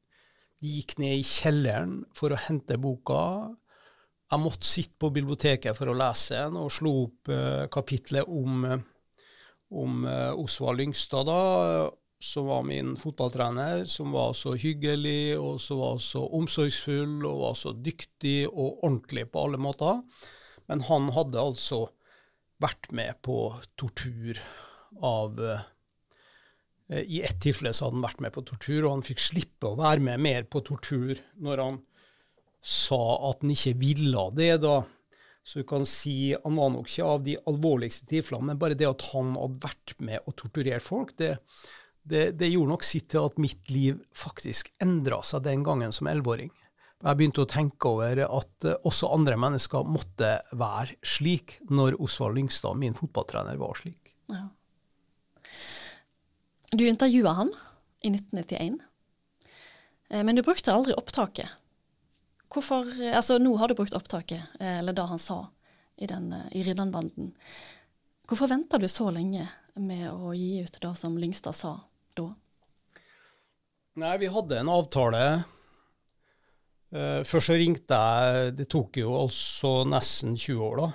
gikk 0.64 0.98
ned 1.02 1.20
i 1.20 1.26
kjelleren 1.26 2.02
for 2.16 2.34
å 2.34 2.42
hente 2.48 2.80
boka. 2.82 3.22
Jeg 4.32 4.44
måtte 4.44 4.68
sitte 4.68 4.98
på 5.00 5.12
biblioteket 5.16 5.78
for 5.78 5.92
å 5.92 5.96
lese 5.98 6.36
den, 6.36 6.58
og 6.60 6.74
slo 6.74 6.94
opp 7.06 7.32
uh, 7.32 7.68
kapitlet 7.72 8.28
om, 8.28 8.66
om 9.72 10.02
uh, 10.08 10.34
Osvald 10.36 10.82
Lyngstad, 10.82 11.30
da, 11.30 11.88
som 12.20 12.50
var 12.50 12.66
min 12.68 12.96
fotballtrener, 13.00 13.86
som 13.88 14.12
var 14.16 14.34
så 14.36 14.56
hyggelig 14.58 15.38
og 15.38 15.62
som 15.62 15.84
var 15.84 16.02
så 16.04 16.26
omsorgsfull 16.40 17.22
og 17.30 17.44
var 17.46 17.56
så 17.60 17.76
dyktig 17.78 18.40
og 18.50 18.82
ordentlig 18.82 19.28
på 19.32 19.46
alle 19.46 19.62
måter. 19.62 20.02
Men 20.68 20.84
han 20.90 21.12
hadde 21.16 21.40
altså 21.40 21.86
vært 22.60 22.90
med 22.98 23.22
på 23.24 23.38
tortur 23.78 24.42
av 25.06 25.38
Eh, 25.38 25.60
I 26.88 27.20
ett 27.26 27.42
tilfelle 27.44 27.74
så 27.76 27.88
hadde 27.88 27.98
han 27.98 28.06
vært 28.06 28.22
med 28.24 28.34
på 28.36 28.46
tortur, 28.48 28.86
og 28.86 28.94
han 28.94 29.06
fikk 29.06 29.20
slippe 29.20 29.68
å 29.68 29.80
være 29.80 30.04
med 30.06 30.22
mer 30.24 30.46
på 30.48 30.62
tortur 30.64 31.18
når 31.44 31.64
han 31.64 31.80
sa 32.64 33.00
at 33.30 33.44
han 33.44 33.52
ikke 33.54 33.74
ville 33.80 34.24
det. 34.38 34.54
da. 34.64 34.78
Så 35.48 35.62
du 35.62 35.68
kan 35.68 35.86
si 35.88 36.34
han 36.34 36.60
var 36.60 36.72
nok 36.74 36.90
ikke 36.90 37.08
av 37.08 37.22
de 37.24 37.38
alvorligste 37.48 38.08
tilfellene, 38.10 38.52
men 38.52 38.62
bare 38.62 38.76
det 38.80 38.90
at 38.90 39.06
han 39.14 39.36
hadde 39.38 39.64
vært 39.64 39.94
med 40.04 40.24
og 40.28 40.36
torturert 40.40 40.84
folk, 40.84 41.14
det, 41.20 41.38
det, 42.04 42.24
det 42.40 42.52
gjorde 42.52 42.74
nok 42.74 42.88
sitt 42.88 43.08
til 43.14 43.30
at 43.30 43.40
mitt 43.40 43.72
liv 43.72 44.02
faktisk 44.16 44.74
endra 44.84 45.22
seg 45.24 45.46
den 45.48 45.64
gangen 45.68 45.96
som 45.96 46.10
elleveåring. 46.12 46.52
Jeg 46.98 47.20
begynte 47.20 47.44
å 47.46 47.50
tenke 47.50 47.92
over 47.94 48.24
at 48.26 48.66
uh, 48.66 48.76
også 48.90 49.12
andre 49.14 49.38
mennesker 49.40 49.86
måtte 49.86 50.34
være 50.58 50.98
slik, 51.06 51.60
når 51.70 52.00
Osvald 52.02 52.40
Lyngstad, 52.40 52.80
min 52.82 52.98
fotballtrener, 52.98 53.60
var 53.62 53.78
slik. 53.78 54.16
Ja. 54.34 54.48
Du 56.72 56.88
intervjua 56.88 57.30
han 57.30 57.54
i 58.02 58.10
1991, 58.10 58.80
eh, 60.10 60.24
men 60.24 60.36
du 60.36 60.44
brukte 60.44 60.74
aldri 60.74 60.94
opptaket. 60.94 61.50
Hvorfor, 62.52 62.90
altså 63.16 63.38
Nå 63.40 63.54
har 63.60 63.72
du 63.72 63.76
brukt 63.76 63.96
opptaket, 63.96 64.42
eh, 64.60 64.80
eller 64.80 64.94
det 64.94 65.06
han 65.08 65.20
sa 65.20 65.46
i, 65.96 66.08
den, 66.08 66.34
eh, 66.34 66.50
i 66.52 66.64
Riddanbanden. 66.64 67.32
Hvorfor 68.28 68.52
venta 68.52 68.78
du 68.78 68.88
så 68.92 69.08
lenge 69.16 69.48
med 69.76 70.10
å 70.12 70.34
gi 70.36 70.60
ut 70.64 70.80
det 70.82 70.92
som 71.00 71.16
Lyngstad 71.18 71.56
sa 71.56 71.78
da? 72.18 72.28
Nei, 73.98 74.18
vi 74.18 74.28
hadde 74.28 74.60
en 74.60 74.70
avtale. 74.70 75.22
Først 76.88 77.50
så 77.50 77.56
ringte 77.60 77.98
jeg 78.00 78.52
Det 78.56 78.68
tok 78.72 78.96
jo 79.02 79.10
altså 79.18 79.82
nesten 79.84 80.38
20 80.40 80.62
år, 80.64 80.78
da, 80.80 80.92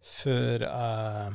før 0.00 0.64
jeg 0.64 1.34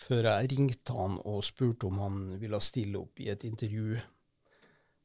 før 0.00 0.30
jeg 0.30 0.50
ringte 0.54 0.96
han 0.96 1.18
og 1.28 1.44
spurte 1.44 1.88
om 1.90 2.00
han 2.00 2.22
ville 2.40 2.60
stille 2.64 3.02
opp 3.02 3.20
i 3.20 3.28
et 3.32 3.44
intervju. 3.48 4.00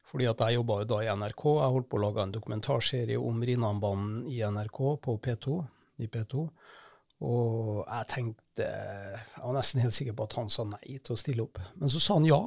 Fordi 0.06 0.28
at 0.30 0.42
jeg 0.46 0.60
jobba 0.60 0.80
jo 0.82 0.90
da 0.94 1.02
i 1.04 1.12
NRK. 1.12 1.44
Jeg 1.58 1.76
holdt 1.76 1.90
på 1.92 2.00
å 2.00 2.04
lage 2.06 2.24
en 2.24 2.34
dokumentarserie 2.36 3.20
om 3.20 3.42
Rinnanbanen 3.44 4.26
i 4.32 4.40
NRK 4.46 4.82
på 5.04 5.18
P2, 5.26 5.58
i 6.06 6.10
P2. 6.12 6.46
Og 7.26 7.82
jeg 7.86 8.08
tenkte 8.12 8.66
Jeg 8.68 9.42
var 9.42 9.56
nesten 9.56 9.82
helt 9.84 9.96
sikker 9.96 10.16
på 10.16 10.28
at 10.28 10.36
han 10.38 10.50
sa 10.52 10.66
nei 10.68 11.00
til 11.00 11.16
å 11.16 11.20
stille 11.20 11.44
opp. 11.44 11.60
Men 11.80 11.92
så 11.92 12.00
sa 12.04 12.20
han 12.20 12.28
ja. 12.30 12.40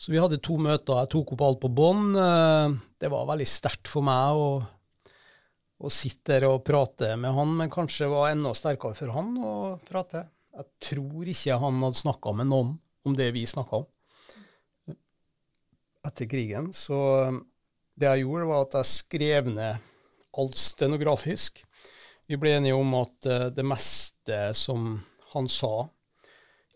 Så 0.00 0.14
vi 0.14 0.20
hadde 0.22 0.40
to 0.42 0.56
møter. 0.62 1.02
Jeg 1.02 1.12
tok 1.12 1.34
opp 1.36 1.44
alt 1.44 1.62
på 1.62 1.70
bånd. 1.76 2.16
Det 2.16 3.10
var 3.12 3.28
veldig 3.28 3.46
sterkt 3.46 3.90
for 3.92 4.06
meg 4.06 4.40
å, 4.40 4.50
å 5.78 5.92
sitte 5.92 6.38
der 6.38 6.48
og 6.48 6.64
prate 6.66 7.12
med 7.20 7.36
han, 7.36 7.52
men 7.58 7.72
kanskje 7.72 8.08
var 8.10 8.32
enda 8.32 8.54
sterkere 8.56 8.96
for 8.96 9.12
han 9.14 9.34
å 9.36 9.54
prate. 9.86 10.24
Jeg 10.60 10.90
tror 10.90 11.28
ikke 11.32 11.56
han 11.62 11.80
hadde 11.86 12.02
snakka 12.02 12.34
med 12.36 12.50
noen 12.50 12.74
om 13.08 13.16
det 13.16 13.30
vi 13.32 13.46
snakka 13.48 13.80
om 13.80 13.88
etter 16.06 16.28
krigen. 16.28 16.70
Så 16.72 16.96
det 17.96 18.08
jeg 18.08 18.24
gjorde, 18.24 18.48
var 18.48 18.66
at 18.66 18.76
jeg 18.80 18.90
skrev 18.90 19.50
ned 19.52 19.88
alt 20.40 20.60
stenografisk. 20.60 21.62
Vi 22.30 22.38
ble 22.38 22.54
enige 22.56 22.76
om 22.78 22.92
at 23.00 23.26
eh, 23.28 23.48
det 23.54 23.66
meste 23.66 24.38
som 24.56 24.94
han 25.32 25.48
sa, 25.50 25.88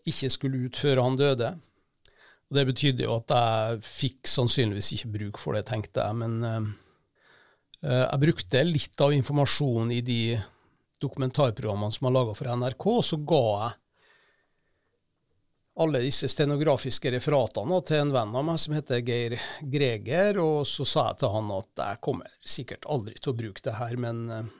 ikke 0.05 0.29
skulle 0.33 0.65
ut 0.67 0.77
før 0.77 1.01
han 1.01 1.17
døde. 1.19 1.53
Og 2.49 2.57
Det 2.57 2.65
betydde 2.69 3.07
jo 3.07 3.15
at 3.15 3.31
jeg 3.33 3.85
fikk 3.87 4.29
sannsynligvis 4.29 4.91
ikke 4.97 5.13
bruk 5.15 5.39
for 5.41 5.57
det, 5.57 5.65
tenkte 5.65 6.03
jeg. 6.03 6.17
Men 6.19 6.35
uh, 6.45 6.67
jeg 7.81 8.21
brukte 8.21 8.61
litt 8.67 9.01
av 9.01 9.15
informasjonen 9.15 9.95
i 9.95 10.03
de 10.05 10.19
dokumentarprogrammene 11.05 11.95
som 11.95 12.07
jeg 12.07 12.15
laga 12.17 12.35
for 12.37 12.51
NRK, 12.59 12.85
så 13.07 13.19
ga 13.31 13.41
jeg 13.45 13.73
alle 15.85 16.01
disse 16.05 16.29
stenografiske 16.31 17.11
referatene 17.11 17.79
til 17.87 18.03
en 18.03 18.13
venn 18.15 18.35
av 18.39 18.45
meg 18.47 18.59
som 18.63 18.75
heter 18.77 19.01
Geir 19.03 19.35
Greger, 19.61 20.39
og 20.43 20.61
så 20.69 20.87
sa 20.87 21.09
jeg 21.09 21.23
til 21.23 21.33
han 21.33 21.49
at 21.57 21.81
jeg 21.83 22.03
kommer 22.07 22.37
sikkert 22.55 22.87
aldri 22.87 23.17
til 23.19 23.33
å 23.33 23.39
bruke 23.41 23.65
det 23.65 23.75
her, 23.75 23.97
men 23.99 24.21
uh, 24.31 24.53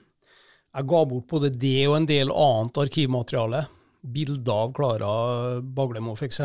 jeg 0.76 0.90
ga 0.92 1.04
bort 1.08 1.30
både 1.30 1.54
det 1.56 1.78
og 1.88 1.96
en 2.02 2.10
del 2.10 2.34
annet 2.34 2.82
arkivmateriale. 2.84 3.62
Bilder 4.06 4.52
av 4.66 4.74
Klara 4.76 5.14
Baglemo, 5.64 6.12
f.eks 6.14 6.44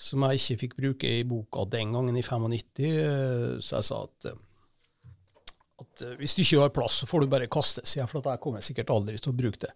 som 0.00 0.24
jeg 0.24 0.40
ikke 0.40 0.60
fikk 0.62 0.76
bruke 0.78 1.10
i 1.18 1.26
boka 1.28 1.66
den 1.68 1.92
gangen, 1.94 2.16
i 2.16 2.24
95. 2.24 2.86
Eh, 2.86 3.58
så 3.60 3.80
jeg 3.80 3.88
sa 3.90 4.04
at, 4.06 4.30
eh, 4.30 4.38
eh, 6.04 6.16
hvis 6.20 6.36
du 6.36 6.42
ikke 6.44 6.62
har 6.64 6.72
plass, 6.74 7.00
så 7.02 7.10
får 7.10 7.24
du 7.24 7.30
bare 7.32 7.50
kaste, 7.50 7.84
sier 7.84 8.02
jeg, 8.04 8.10
for 8.10 8.24
jeg 8.24 8.42
kommer 8.42 8.64
sikkert 8.64 8.92
aldri 8.94 9.20
til 9.20 9.32
å 9.32 9.38
bruke 9.42 9.62
det. 9.66 9.70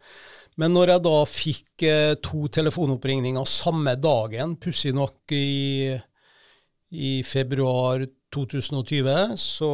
Men 0.60 0.74
når 0.76 0.94
jeg 0.94 1.04
da 1.04 1.14
fikk 1.26 1.84
to 2.22 2.44
telefonoppringninger 2.54 3.48
samme 3.50 3.96
dagen, 3.98 4.54
pussig 4.62 4.92
nok 4.94 5.34
i, 5.34 5.96
i 6.94 7.14
februar 7.26 8.04
2020, 8.34 9.34
så 9.40 9.72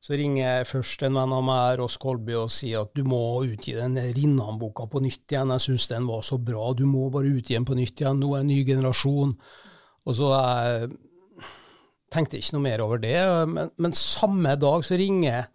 så 0.00 0.16
ringer 0.16 0.40
jeg 0.40 0.68
først 0.70 1.02
en 1.04 1.18
venn 1.18 1.32
av 1.36 1.42
meg, 1.44 1.74
Ross 1.76 1.98
Kolby, 2.00 2.32
og 2.40 2.52
sier 2.52 2.86
at 2.86 2.94
du 2.96 3.02
må 3.04 3.20
utgi 3.44 3.74
den 3.76 3.98
Rinnan-boka 4.00 4.86
på 4.88 5.02
nytt 5.04 5.28
igjen. 5.28 5.52
Jeg 5.52 5.64
syns 5.66 5.90
den 5.90 6.06
var 6.08 6.22
så 6.24 6.38
bra. 6.40 6.70
Du 6.72 6.86
må 6.88 7.10
bare 7.12 7.28
utgi 7.28 7.52
den 7.52 7.66
på 7.68 7.76
nytt 7.76 8.00
igjen. 8.00 8.22
Nå 8.22 8.30
er 8.32 8.40
en 8.40 8.48
ny 8.48 8.62
generasjon. 8.64 9.34
Og 10.08 10.16
så 10.16 10.30
jeg 10.32 10.88
tenkte 12.10 12.40
ikke 12.40 12.56
noe 12.56 12.66
mer 12.66 12.84
over 12.84 13.00
det. 13.02 13.16
Men, 13.50 13.72
men 13.80 13.96
samme 13.96 14.56
dag 14.60 14.84
så 14.86 14.98
ringer 15.00 15.48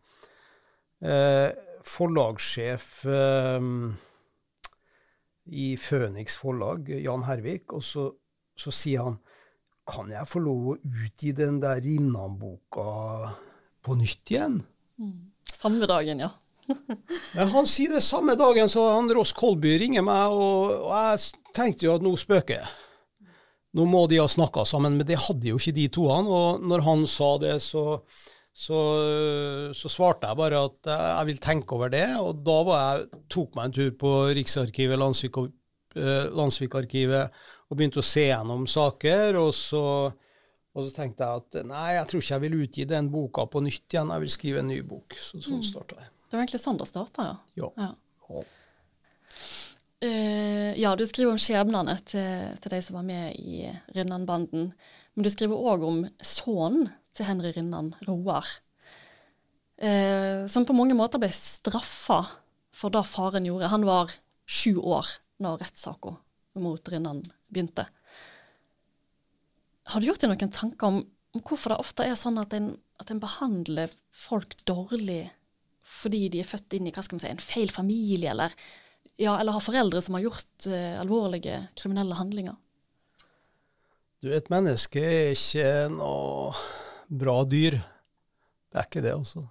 eh, 1.04 1.50
forlagssjef 1.86 2.90
eh, 3.12 3.72
i 5.46 5.72
Føniks 5.78 6.40
forlag, 6.42 6.90
Jan 7.04 7.26
Hervik, 7.28 7.76
og 7.78 7.84
så, 7.86 8.10
så 8.58 8.74
sier 8.74 9.06
han 9.06 9.20
kan 9.86 10.10
jeg 10.10 10.26
få 10.26 10.42
lov 10.42 10.70
å 10.72 10.78
utgi 10.82 11.30
den 11.38 11.60
der 11.62 11.78
Rinnan-boka 11.84 12.88
på 13.86 13.98
nytt 14.00 14.32
igjen. 14.34 14.64
Mm. 14.98 15.30
Samme 15.46 15.86
dagen, 15.90 16.24
ja. 16.26 16.32
Men 17.38 17.52
han 17.54 17.68
sier 17.70 17.94
det 17.94 18.02
samme 18.02 18.34
dagen 18.40 18.72
så 18.72 18.88
han 18.96 19.12
Ross 19.14 19.36
Kolby 19.38 19.76
ringer 19.84 20.06
meg, 20.06 20.34
og, 20.34 20.74
og 20.88 20.96
jeg 20.96 21.54
tenkte 21.54 21.86
jo 21.86 21.94
at 21.94 22.06
nå 22.06 22.16
spøker 22.18 22.58
jeg. 22.58 22.74
Nå 23.76 23.86
må 23.90 24.06
de 24.08 24.22
ha 24.22 24.28
snakka 24.32 24.64
sammen, 24.68 24.96
men 25.00 25.08
det 25.08 25.20
hadde 25.26 25.52
jo 25.52 25.60
ikke 25.60 25.76
de 25.76 25.90
toene. 25.92 26.32
Og 26.32 26.64
når 26.64 26.86
han 26.86 27.04
sa 27.12 27.34
det, 27.42 27.58
så, 27.64 28.00
så, 28.56 28.82
så, 29.76 29.92
svarte 29.92 30.30
jeg 30.30 30.40
bare 30.40 30.62
at 30.70 30.92
jeg 30.94 31.30
vil 31.32 31.42
tenke 31.44 31.76
over 31.76 31.92
det. 31.92 32.08
Og 32.22 32.40
da 32.46 32.60
jeg, 32.72 33.10
tok 33.36 33.58
meg 33.58 33.68
en 33.68 33.78
tur 33.80 33.96
på 34.00 34.14
Riksarkivet, 34.38 35.00
Landsvik, 35.02 35.42
Landsvikarkivet, 36.40 37.42
og 37.66 37.80
begynte 37.80 38.00
å 38.00 38.08
se 38.08 38.30
gjennom 38.30 38.64
saker. 38.70 39.42
Og 39.42 39.52
så 39.58 39.84
og 40.76 40.84
så 40.84 40.92
tenkte 40.92 41.24
jeg 41.24 41.42
at 41.42 41.58
nei, 41.70 41.86
jeg 41.96 42.08
tror 42.12 42.22
ikke 42.22 42.34
jeg 42.34 42.44
vil 42.44 42.58
utgi 42.66 42.86
den 42.90 43.08
boka 43.12 43.46
på 43.48 43.62
nytt 43.64 43.94
igjen, 43.96 44.12
jeg 44.12 44.24
vil 44.26 44.32
skrive 44.34 44.60
en 44.60 44.68
ny 44.68 44.82
bok. 44.84 45.16
Så 45.16 45.40
sånn 45.40 45.62
mm. 45.62 45.68
starta 45.70 46.02
jeg. 46.02 46.10
Det 46.26 46.36
var 46.36 46.44
egentlig 46.44 46.60
sånn 46.66 46.80
det 46.82 46.88
starta, 46.90 47.28
ja. 47.30 47.36
Ja. 47.62 47.70
ja. 47.80 48.42
Uh, 50.06 50.76
ja, 50.78 50.92
du 50.94 51.06
skriver 51.08 51.34
om 51.34 51.42
skjebnene 51.42 51.96
til, 52.06 52.52
til, 52.62 52.74
de 52.76 52.82
som 52.84 53.00
var 53.00 53.06
med 53.08 53.40
i 53.42 53.66
Rinnan-banden. 53.96 54.70
Men 55.16 55.26
du 55.26 55.32
skriver 55.34 55.58
òg 55.58 55.86
om 55.88 56.04
sønnen 56.22 56.92
til 57.16 57.26
Henry 57.26 57.54
Rinnan, 57.56 57.94
Roar. 58.06 58.46
Uh, 59.82 60.46
som 60.52 60.68
på 60.68 60.76
mange 60.78 60.98
måter 60.98 61.22
ble 61.22 61.32
straffa 61.34 62.22
for 62.76 62.94
det 62.94 63.06
faren 63.10 63.48
gjorde. 63.48 63.72
Han 63.72 63.88
var 63.88 64.14
sju 64.46 64.78
år 64.78 65.10
når 65.42 65.64
rettssaka 65.64 66.14
mot 66.62 66.92
Rinnan 66.92 67.24
begynte. 67.52 67.88
Har 69.90 70.02
du 70.02 70.10
gjort 70.10 70.24
deg 70.24 70.32
noen 70.32 70.54
tanker 70.54 70.90
om, 70.92 71.02
om, 71.36 71.42
hvorfor 71.42 71.74
det 71.74 71.82
ofte 71.82 72.06
er 72.06 72.18
sånn 72.20 72.40
at 72.42 72.54
en, 72.58 72.74
at 73.02 73.12
en, 73.12 73.22
behandler 73.22 73.92
folk 74.10 74.56
dårlig 74.68 75.26
fordi 75.86 76.24
de 76.34 76.42
er 76.42 76.50
født 76.50 76.74
inn 76.74 76.88
i 76.90 76.94
hva 76.94 77.04
skal 77.06 77.20
man 77.20 77.22
si, 77.22 77.30
en 77.30 77.44
feil 77.44 77.70
familie, 77.70 78.32
eller, 78.32 78.56
ja, 79.16 79.40
eller 79.40 79.56
har 79.56 79.64
foreldre 79.64 80.02
som 80.04 80.18
har 80.18 80.26
gjort 80.26 80.68
uh, 80.68 81.00
alvorlige 81.02 81.60
kriminelle 81.80 82.18
handlinger? 82.20 82.56
Du, 84.24 84.32
et 84.34 84.50
menneske 84.52 85.02
er 85.02 85.36
ikke 85.36 85.70
noe 85.94 86.56
bra 87.08 87.42
dyr. 87.48 87.78
Det 88.72 88.82
er 88.82 88.90
ikke 88.90 89.06
det, 89.06 89.14
altså. 89.16 89.46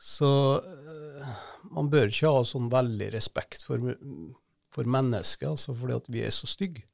Så 0.00 0.30
uh, 0.64 1.36
man 1.74 1.90
bør 1.92 2.10
ikke 2.10 2.32
ha 2.34 2.42
sånn 2.48 2.72
veldig 2.72 3.12
respekt 3.14 3.66
for, 3.68 3.94
for 4.74 4.90
mennesker, 4.96 5.54
altså 5.54 5.76
fordi 5.76 6.00
at 6.00 6.10
vi 6.10 6.24
er 6.26 6.34
så 6.34 6.50
stygge 6.50 6.88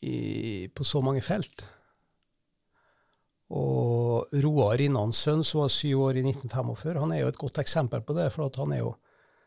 på 0.00 0.84
så 0.88 1.02
mange 1.04 1.20
felt. 1.20 1.66
Og 3.50 4.30
Roar 4.44 4.78
Rinnans 4.78 5.18
sønn, 5.26 5.42
som 5.44 5.64
var 5.64 5.72
syv 5.74 6.06
år 6.06 6.20
i 6.20 6.24
1945, 6.24 7.00
han 7.02 7.14
er 7.14 7.24
jo 7.24 7.30
et 7.32 7.40
godt 7.40 7.58
eksempel 7.62 8.02
på 8.06 8.14
det. 8.14 8.28
For 8.32 8.48
han 8.62 8.74
er 8.76 8.84
jo 8.84 8.94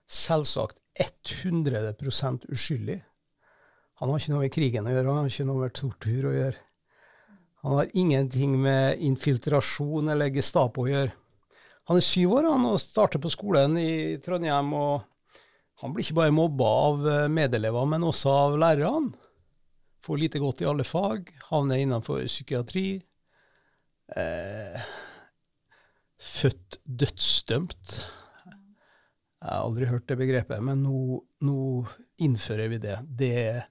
selvsagt 0.10 0.78
100% 1.00 2.46
uskyldig. 2.54 3.00
Han 4.02 4.10
har 4.10 4.20
ikke 4.20 4.34
noe 4.34 4.44
med 4.44 4.54
krigen 4.54 4.88
å 4.90 4.94
gjøre, 4.94 5.10
han 5.10 5.24
har 5.24 5.32
ikke 5.32 5.48
noe 5.48 5.64
med 5.64 5.76
tortur 5.78 6.30
å 6.30 6.36
gjøre. 6.36 6.62
Han 7.64 7.78
har 7.80 7.92
ingenting 7.96 8.56
med 8.60 9.00
infiltrasjon 9.08 10.12
eller 10.12 10.34
Gestapo 10.36 10.84
å 10.84 10.90
gjøre. 10.92 11.14
Han 11.88 12.00
er 12.00 12.06
syv 12.06 12.38
år 12.38 12.48
han, 12.52 12.66
og 12.68 12.80
starter 12.80 13.22
på 13.24 13.32
skolen 13.32 13.78
i 13.80 14.20
Trondheim. 14.24 14.74
og 14.76 15.04
Han 15.82 15.94
blir 15.94 16.06
ikke 16.06 16.20
bare 16.20 16.36
mobba 16.36 16.68
av 16.88 17.08
medelever, 17.32 17.88
men 17.88 18.04
også 18.08 18.32
av 18.32 18.58
lærerne 18.60 19.14
får 20.04 20.20
lite 20.20 20.42
godt 20.44 20.62
i 20.64 20.68
alle 20.68 20.84
fag, 20.84 21.32
havner 21.50 21.80
innenfor 21.80 22.26
psykiatri. 22.28 22.88
Eh, 24.16 24.84
født 26.20 26.80
dødsdømt. 26.84 27.96
Jeg 29.44 29.52
har 29.52 29.68
aldri 29.68 29.88
hørt 29.90 30.08
det 30.08 30.16
begrepet, 30.22 30.64
men 30.64 30.86
nå, 30.86 31.20
nå 31.44 31.60
innfører 32.24 32.70
vi 32.72 32.80
det. 32.80 32.98
det. 33.20 33.64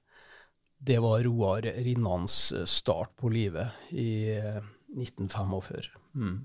det. 0.76 0.98
var 1.00 1.24
Roar 1.24 1.64
Rinnans 1.64 2.52
start 2.68 3.14
på 3.16 3.32
livet 3.32 3.72
i 3.90 4.36
1945. 4.36 5.80
Eh, 5.80 6.20
mm. 6.20 6.38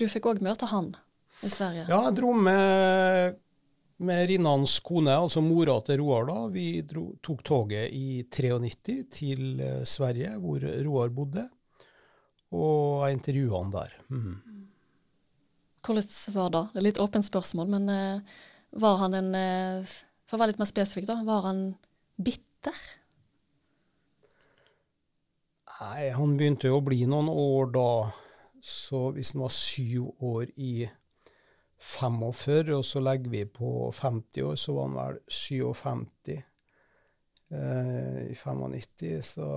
Du 0.00 0.06
fikk 0.08 0.30
òg 0.32 0.40
møte 0.40 0.70
han 0.72 0.94
i 1.44 1.52
Sverige? 1.52 1.84
Ja, 1.90 2.06
jeg 2.08 2.16
dro 2.22 2.32
med 2.32 3.40
med 4.02 4.28
Rinnans 4.28 4.80
kone, 4.82 5.12
altså 5.14 5.42
mora 5.44 5.76
til 5.86 6.00
Roar, 6.02 6.26
da. 6.26 6.38
Vi 6.50 6.82
dro, 6.86 7.04
tok 7.22 7.42
toget 7.46 7.92
i 7.94 8.22
93 8.26 8.96
til 9.12 9.60
uh, 9.60 9.82
Sverige, 9.86 10.34
hvor 10.42 10.64
Roar 10.86 11.12
bodde. 11.14 11.44
Og 12.52 13.04
jeg 13.06 13.18
intervjua 13.18 13.60
han 13.62 13.70
der. 13.74 13.94
Mm. 14.10 14.40
Hvordan 15.82 16.10
var 16.34 16.50
det? 16.54 16.64
Det 16.72 16.80
er 16.80 16.88
litt 16.88 17.02
åpent 17.02 17.26
spørsmål, 17.26 17.70
men 17.76 17.92
uh, 17.92 18.40
var 18.72 18.98
han 19.02 19.14
en 19.18 19.34
uh, 19.36 19.92
For 20.26 20.38
å 20.38 20.42
være 20.42 20.54
litt 20.54 20.62
mer 20.62 20.70
spesifikk, 20.70 21.06
da. 21.10 21.18
Var 21.26 21.46
han 21.48 21.62
bitter? 22.16 22.78
Nei, 25.82 26.08
han 26.14 26.36
begynte 26.38 26.70
jo 26.70 26.78
å 26.78 26.84
bli 26.86 27.02
noen 27.10 27.28
år 27.28 27.72
da. 27.74 27.92
Så 28.62 29.08
hvis 29.16 29.32
han 29.34 29.42
var 29.42 29.54
syv 29.54 30.22
år 30.22 30.52
i 30.54 30.86
45, 31.82 32.70
og 32.76 32.84
så 32.86 33.02
legger 33.02 33.32
vi 33.32 33.42
på 33.50 33.90
50 33.90 34.46
år, 34.46 34.58
så 34.60 34.76
var 34.76 34.86
han 34.86 34.98
vel 35.00 35.18
57 35.26 36.36
eh, 37.50 38.20
i 38.30 38.36
95. 38.38 39.22
Så 39.26 39.48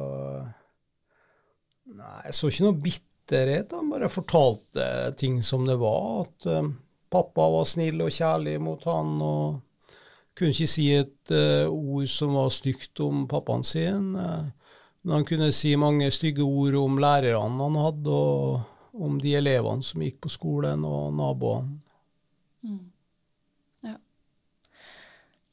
Nei, 1.85 2.15
jeg 2.25 2.33
så 2.33 2.49
ikke 2.49 2.65
noe 2.65 2.81
bitterhet. 2.81 3.75
Han 3.77 3.91
bare 3.93 4.09
fortalte 4.09 4.87
ting 5.21 5.37
som 5.45 5.67
det 5.69 5.77
var. 5.77 6.25
At 6.25 6.47
eh, 6.49 6.71
pappa 7.11 7.47
var 7.53 7.67
snill 7.69 8.01
og 8.05 8.13
kjærlig 8.13 8.57
mot 8.61 8.83
han, 8.89 9.15
og 9.21 9.97
kunne 10.35 10.51
ikke 10.51 10.67
si 10.67 10.89
et 10.95 11.31
uh, 11.31 11.71
ord 11.71 12.09
som 12.11 12.35
var 12.35 12.51
stygt 12.51 12.99
om 13.05 13.25
pappaen 13.31 13.63
sin. 13.63 14.11
Men 15.05 15.13
han 15.13 15.27
kunne 15.27 15.51
si 15.55 15.75
mange 15.79 16.09
stygge 16.11 16.43
ord 16.43 16.75
om 16.79 16.97
lærerne 16.99 17.61
han 17.61 17.77
hadde, 17.77 18.11
og 18.11 19.05
om 19.05 19.19
de 19.21 19.35
elevene 19.37 19.83
som 19.83 20.03
gikk 20.03 20.21
på 20.25 20.31
skolen, 20.33 20.85
og 20.87 21.13
naboene. 21.15 21.79
Mm. 22.65 22.83
Ja. 23.85 23.95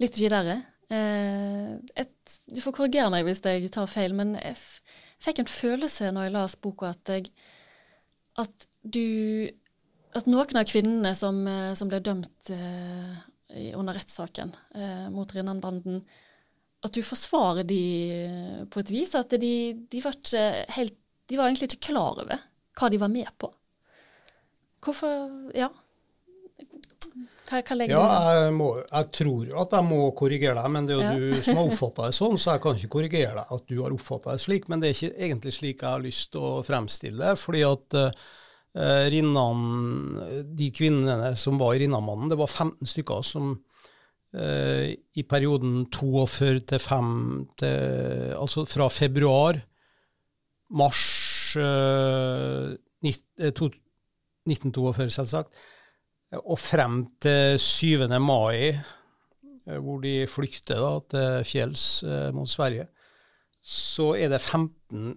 Litt 0.02 0.18
videre. 0.18 0.60
Eh, 0.92 1.72
et, 2.02 2.36
du 2.52 2.60
får 2.64 2.76
korrigere 2.76 3.10
meg 3.12 3.26
hvis 3.26 3.42
jeg 3.44 3.70
tar 3.74 3.90
feil, 3.90 4.14
men 4.16 4.34
jeg 4.38 4.58
fikk 5.22 5.42
en 5.42 5.50
følelse 5.50 6.12
når 6.12 6.28
jeg 6.28 6.34
las 6.36 6.56
boka, 6.60 6.92
at, 6.92 7.12
jeg, 7.12 7.32
at 8.40 8.68
du 8.82 9.48
At 10.12 10.28
noen 10.28 10.60
av 10.60 10.68
kvinnene 10.68 11.14
som, 11.16 11.40
eh, 11.48 11.72
som 11.78 11.88
ble 11.88 12.00
dømt 12.04 12.52
eh, 12.52 13.72
under 13.78 13.96
rettssaken 13.96 14.52
eh, 14.76 15.06
mot 15.12 15.30
Rinnan-banden, 15.32 16.02
at 16.82 16.92
du 16.96 17.00
forsvarer 17.06 17.64
de 17.64 18.66
på 18.72 18.82
et 18.82 18.90
vis. 18.90 19.14
At 19.14 19.32
de, 19.38 19.52
de, 19.88 20.00
var 20.02 20.16
helt 20.76 20.96
De 21.30 21.38
var 21.38 21.46
egentlig 21.48 21.70
ikke 21.70 21.92
klar 21.92 22.18
over 22.18 22.40
hva 22.76 22.88
de 22.90 22.98
var 22.98 23.12
med 23.12 23.30
på. 23.38 23.52
Hvorfor 24.82 25.54
Ja. 25.56 25.70
Hva, 27.46 27.60
hva 27.60 27.76
legger 27.76 27.94
ja, 27.94 28.02
du 28.02 28.26
jeg, 28.40 28.52
må, 28.56 28.66
jeg 28.80 29.08
tror 29.12 29.48
jo 29.50 29.56
at 29.60 29.74
jeg 29.76 29.84
må 29.84 29.98
korrigere 30.16 30.56
deg, 30.56 30.70
men 30.72 30.86
det 30.88 30.94
er 30.94 31.00
jo 31.00 31.04
ja. 31.04 31.14
du 31.14 31.42
som 31.44 31.58
har 31.58 31.66
oppfatta 31.70 32.06
det 32.08 32.16
sånn, 32.16 32.38
så 32.40 32.54
jeg 32.54 32.62
kan 32.64 32.78
ikke 32.78 32.92
korrigere 32.96 33.34
deg 33.38 33.56
at 33.56 33.66
du 33.68 33.74
har 33.78 33.94
oppfatta 33.94 34.34
det 34.34 34.44
slik. 34.44 34.68
Men 34.72 34.82
det 34.82 34.90
er 34.90 34.96
ikke 34.96 35.26
egentlig 35.28 35.54
slik 35.56 35.84
jeg 35.84 35.88
har 35.88 36.04
lyst 36.04 36.32
til 36.34 36.46
å 36.48 36.52
fremstille 36.66 37.22
det. 37.22 37.38
fordi 37.40 37.64
at 37.68 37.98
uh, 38.00 38.32
Rinnan, 38.72 40.46
de 40.56 40.70
kvinnene 40.72 41.34
som 41.36 41.58
var 41.60 41.74
i 41.76 41.82
Rinnamannen, 41.82 42.30
det 42.32 42.38
var 42.40 42.48
15 42.48 42.88
stykker 42.88 43.20
som 43.26 43.50
uh, 43.52 44.86
i 44.88 45.24
perioden 45.28 45.90
42 45.92 46.64
til 46.72 46.80
5 46.80 47.10
til, 47.60 48.32
Altså 48.38 48.64
fra 48.64 48.88
februar, 48.88 49.60
mars 50.72 51.04
uh, 51.60 52.72
1942, 53.04 55.12
selvsagt 55.18 55.52
og 56.40 56.58
frem 56.60 57.04
til 57.22 57.58
7. 57.60 58.08
mai, 58.20 58.72
eh, 58.72 59.78
hvor 59.78 60.00
de 60.02 60.26
flykter 60.26 61.02
til 61.12 61.44
fjells 61.48 62.02
eh, 62.02 62.30
mot 62.34 62.48
Sverige, 62.48 62.88
så 63.62 64.12
er 64.16 64.32
det 64.32 64.40
15 64.40 65.10
eh, 65.10 65.16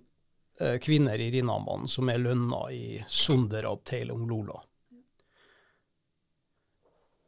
kvinner 0.81 1.19
i 1.19 1.27
Rinnamannen 1.33 1.89
som 1.91 2.07
er 2.09 2.21
lønna 2.21 2.61
i 2.71 2.99
Sunderabteilung 3.11 4.23
Lola. 4.29 4.61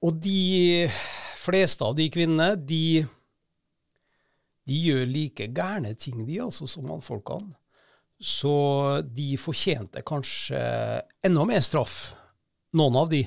Og 0.05 0.19
de 0.21 0.87
fleste 1.37 1.85
av 1.85 1.95
de 1.97 2.05
kvinnene, 2.13 2.53
de, 2.55 3.05
de 4.67 4.81
gjør 4.83 5.07
like 5.09 5.47
gærne 5.55 5.95
ting, 5.99 6.21
de, 6.27 6.41
altså, 6.45 6.67
som 6.69 6.87
mannfolkene. 6.89 7.55
Så 8.17 8.53
de 9.05 9.35
fortjente 9.37 10.01
kanskje 10.05 10.59
enda 11.25 11.43
mer 11.45 11.61
straff, 11.61 11.97
noen 12.77 12.97
av 12.97 13.11
de. 13.11 13.21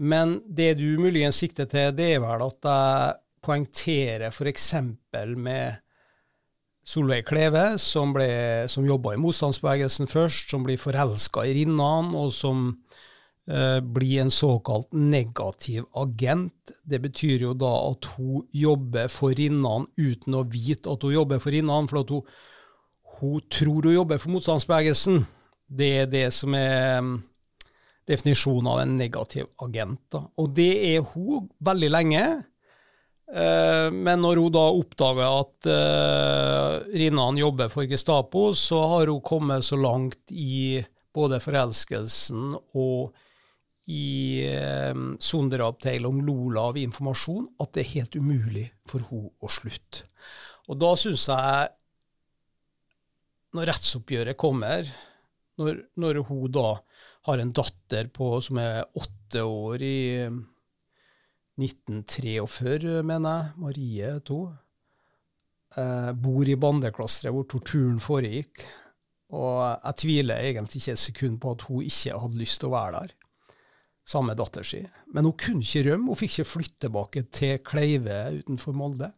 Men 0.00 0.38
det 0.48 0.74
du 0.80 0.86
muligens 1.00 1.36
sikter 1.42 1.68
til, 1.68 1.92
det 1.96 2.14
er 2.14 2.22
vel 2.24 2.44
at 2.46 2.68
jeg 2.68 3.18
poengterer 3.44 4.30
f.eks. 4.30 4.68
med 5.36 5.81
Solveig 6.82 7.28
Kleve, 7.28 7.76
som, 7.78 8.10
ble, 8.14 8.28
som 8.70 8.86
jobba 8.86 9.14
i 9.14 9.20
motstandsbevegelsen 9.22 10.10
først, 10.10 10.50
som 10.50 10.64
blir 10.66 10.80
forelska 10.82 11.44
i 11.46 11.54
Rinnan, 11.60 12.10
og 12.18 12.32
som 12.34 12.64
eh, 13.46 13.78
blir 13.78 14.24
en 14.24 14.32
såkalt 14.34 14.90
negativ 14.90 15.86
agent. 15.94 16.74
Det 16.82 16.98
betyr 17.04 17.46
jo 17.46 17.54
da 17.54 17.70
at 17.92 18.10
hun 18.16 18.48
jobber 18.50 19.12
for 19.14 19.34
Rinnan 19.38 19.86
uten 19.94 20.38
å 20.38 20.42
vite 20.42 20.90
at 20.90 21.06
hun 21.06 21.14
jobber 21.14 21.42
for 21.42 21.54
Rinnan, 21.54 21.90
for 21.90 22.02
at 22.02 22.10
hun, 22.10 22.26
hun 23.20 23.46
tror 23.46 23.86
hun 23.86 24.00
jobber 24.00 24.18
for 24.18 24.34
motstandsbevegelsen. 24.34 25.22
Det 25.72 25.92
er 26.02 26.10
det 26.10 26.26
som 26.34 26.58
er 26.58 26.98
definisjonen 28.10 28.68
av 28.72 28.80
en 28.82 28.96
negativ 28.98 29.46
agent. 29.62 30.00
Da. 30.10 30.26
Og 30.42 30.50
det 30.56 30.72
er 30.90 31.06
hun 31.14 31.46
veldig 31.62 31.90
lenge. 31.94 32.24
Eh, 33.32 33.88
men 33.92 34.20
når 34.20 34.42
hun 34.42 34.52
da 34.52 34.62
oppdager 34.76 35.24
at 35.24 35.68
uh, 35.72 36.82
Rinnan 36.92 37.38
jobber 37.40 37.70
for 37.72 37.88
Gestapo, 37.88 38.50
så 38.52 38.82
har 38.90 39.08
hun 39.08 39.22
kommet 39.24 39.64
så 39.64 39.78
langt 39.80 40.34
i 40.36 40.82
både 41.16 41.38
forelskelsen 41.40 42.52
og 42.76 43.14
i 43.92 44.44
eh, 44.46 44.94
Sunderabteil 45.18 46.06
om 46.06 46.20
Lola 46.24 46.68
av 46.70 46.78
informasjon 46.78 47.48
at 47.60 47.72
det 47.74 47.82
er 47.82 47.94
helt 47.96 48.14
umulig 48.14 48.66
for 48.88 49.04
hun 49.08 49.26
å 49.42 49.50
slutte. 49.50 50.06
Og 50.70 50.78
da 50.78 50.92
syns 50.96 51.26
jeg, 51.32 51.72
når 53.52 53.68
rettsoppgjøret 53.72 54.38
kommer, 54.38 54.86
når, 55.60 55.82
når 56.00 56.22
hun 56.28 56.46
da 56.54 56.68
har 57.26 57.42
en 57.42 57.52
datter 57.52 58.08
på, 58.14 58.36
som 58.44 58.60
er 58.62 58.86
åtte 58.98 59.42
år 59.44 59.84
i 59.84 59.98
1943, 61.60 63.00
mener 63.06 63.34
jeg. 63.34 63.56
Marie 63.60 64.12
2. 64.28 64.38
Eh, 65.80 66.12
bor 66.24 66.48
i 66.48 66.56
bandeklosteret 66.56 67.34
hvor 67.34 67.48
torturen 67.48 67.98
foregikk. 68.02 68.64
Og 69.32 69.58
jeg 69.64 69.98
tviler 70.02 70.44
egentlig 70.44 70.82
ikke 70.82 70.96
et 70.96 71.02
sekund 71.02 71.38
på 71.40 71.52
at 71.54 71.66
hun 71.68 71.84
ikke 71.88 72.18
hadde 72.24 72.40
lyst 72.40 72.60
til 72.60 72.68
å 72.68 72.76
være 72.76 73.00
der 73.00 73.18
sammen 74.02 74.32
med 74.32 74.40
datter 74.40 74.66
si. 74.66 74.80
Men 75.14 75.28
hun 75.28 75.36
kunne 75.38 75.62
ikke 75.62 75.84
rømme, 75.86 76.10
hun 76.10 76.18
fikk 76.18 76.32
ikke 76.34 76.50
flytte 76.50 76.80
tilbake 76.88 77.22
til 77.30 77.60
Kleive 77.64 78.18
utenfor 78.40 78.74
Molde. 78.74 79.12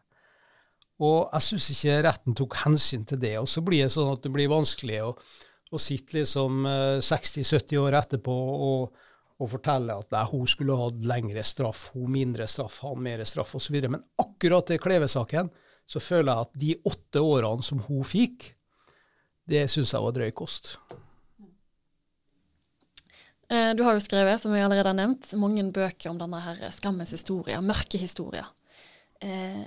Og 1.02 1.32
jeg 1.32 1.46
syns 1.46 1.70
ikke 1.72 2.02
retten 2.04 2.36
tok 2.36 2.58
hensyn 2.60 3.06
til 3.08 3.18
det. 3.22 3.32
Og 3.40 3.48
så 3.50 3.64
blir 3.64 3.86
det 3.86 3.94
sånn 3.94 4.12
at 4.12 4.22
det 4.22 4.30
blir 4.34 4.52
vanskelig 4.52 5.00
å 5.06 5.10
å 5.74 5.80
sitte 5.80 6.20
liksom 6.20 6.66
60-70 7.02 7.74
eh, 7.74 7.82
år 7.82 7.98
etterpå 8.00 8.34
og, 8.68 9.02
og 9.42 9.50
forteller 9.50 9.98
at 9.98 10.12
nei, 10.14 10.22
hun 10.30 10.46
skulle 10.48 10.76
hatt 10.78 11.06
lengre 11.08 11.42
straff, 11.46 11.88
hun 11.94 12.12
mindre 12.14 12.46
straff, 12.50 12.80
han 12.84 13.02
mer 13.02 13.24
straff 13.26 13.56
osv. 13.58 13.78
Men 13.90 14.02
akkurat 14.22 14.70
i 14.70 14.78
Kleve-saken 14.80 15.50
så 15.90 16.00
føler 16.00 16.30
jeg 16.30 16.46
at 16.46 16.60
de 16.62 16.76
åtte 16.90 17.22
årene 17.24 17.66
som 17.66 17.82
hun 17.88 18.04
fikk, 18.06 18.52
det 19.50 19.66
syns 19.68 19.92
jeg 19.92 20.04
var 20.04 20.14
drøy 20.16 20.30
kost. 20.36 20.76
Eh, 23.52 23.74
du 23.76 23.82
har 23.84 23.96
jo 23.96 24.02
skrevet, 24.02 24.40
som 24.40 24.54
vi 24.54 24.62
allerede 24.64 24.88
har 24.88 24.96
nevnt, 24.96 25.28
mange 25.36 25.66
bøker 25.74 26.12
om 26.12 26.20
denne 26.20 26.40
her 26.40 26.62
skammens 26.72 27.12
historie, 27.12 27.58
mørke 27.60 28.00
historier. 28.00 28.46
Eh, 29.20 29.64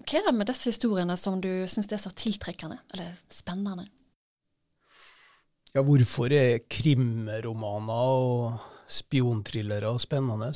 hva 0.00 0.18
er 0.18 0.26
det 0.26 0.34
med 0.34 0.48
disse 0.48 0.72
historiene 0.72 1.16
som 1.20 1.38
du 1.44 1.50
syns 1.70 1.90
er 1.92 2.00
så 2.02 2.12
tiltrekkende 2.16 2.80
eller 2.94 3.12
spennende? 3.30 3.86
Ja, 5.70 5.84
hvorfor 5.86 6.32
er 6.34 6.64
krimromaner 6.66 7.94
og 7.94 8.58
spionthrillere 8.90 9.92
spennende? 10.02 10.50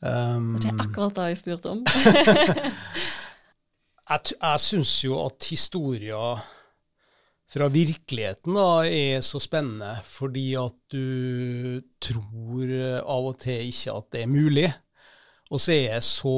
Um, 0.00 0.54
det 0.60 0.70
er 0.70 0.80
akkurat 0.80 1.18
det 1.18 1.26
jeg 1.28 1.40
spurte 1.42 1.72
om. 1.74 1.82
jeg 4.10 4.20
jeg 4.32 4.62
syns 4.64 4.94
jo 5.04 5.18
at 5.26 5.48
historier 5.52 6.40
fra 7.54 7.68
virkeligheten 7.68 8.56
da, 8.56 8.86
er 8.88 9.20
så 9.22 9.38
spennende, 9.42 9.92
fordi 10.08 10.54
at 10.56 10.78
du 10.92 11.82
tror 12.02 12.72
av 13.04 13.28
og 13.28 13.36
til 13.44 13.68
ikke 13.68 13.98
at 14.00 14.08
det 14.16 14.24
er 14.24 14.32
mulig. 14.32 14.70
Og 15.52 15.60
så 15.60 15.76
er 15.76 15.98
det 15.98 16.08
så 16.08 16.36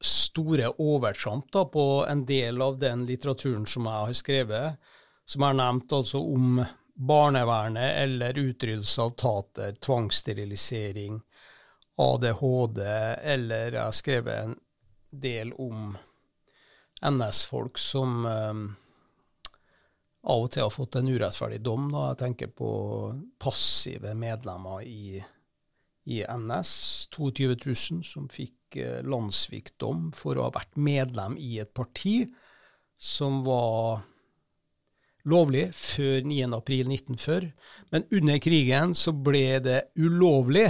store 0.00 0.72
overtramp 0.80 1.52
da, 1.52 1.68
på 1.68 2.06
en 2.08 2.24
del 2.26 2.62
av 2.64 2.80
den 2.80 3.04
litteraturen 3.06 3.68
som 3.68 3.86
jeg 3.86 4.08
har 4.08 4.16
skrevet, 4.16 4.92
som 5.28 5.44
jeg 5.44 5.52
har 5.52 5.60
nevnt 5.60 5.92
altså 5.92 6.24
om 6.24 6.62
barnevernet 6.98 7.96
eller 7.96 8.38
utryddelse 8.38 9.02
av 9.02 9.10
tater, 9.10 9.72
tvangssterilisering, 9.72 11.20
ADHD, 11.96 12.80
eller 13.22 13.72
jeg 13.72 13.82
har 13.82 13.94
skrevet 13.94 14.40
en 14.42 14.56
del 15.10 15.52
om 15.52 15.94
NS-folk 17.06 17.78
som 17.78 18.26
um, 18.26 18.64
av 20.26 20.42
og 20.42 20.50
til 20.50 20.66
har 20.66 20.74
fått 20.74 20.98
en 20.98 21.12
urettferdig 21.12 21.62
dom. 21.62 21.86
Da. 21.94 22.08
Jeg 22.10 22.20
tenker 22.24 22.52
på 22.58 22.72
passive 23.38 24.18
medlemmer 24.18 24.82
i, 24.82 25.22
i 26.10 26.20
NS, 26.26 26.74
22 27.14 27.54
000, 27.54 28.02
som 28.10 28.26
fikk 28.26 28.82
uh, 28.82 29.00
landssvikdom 29.06 30.10
for 30.18 30.34
å 30.34 30.48
ha 30.48 30.56
vært 30.58 30.82
medlem 30.82 31.38
i 31.38 31.60
et 31.62 31.70
parti 31.70 32.24
som 32.98 33.44
var 33.46 34.02
lovlig 35.28 35.68
før 35.76 36.22
9.4.1940, 36.26 37.48
men 37.94 38.06
under 38.18 38.40
krigen 38.42 38.94
så 38.96 39.14
ble 39.14 39.58
det 39.64 39.80
ulovlig 40.00 40.68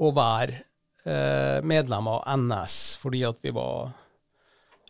å 0.00 0.10
være 0.16 0.60
eh, 1.04 1.58
medlem 1.66 2.08
av 2.10 2.24
NS 2.40 2.76
fordi 3.02 3.24
at 3.28 3.40
vi 3.44 3.52
var 3.56 3.90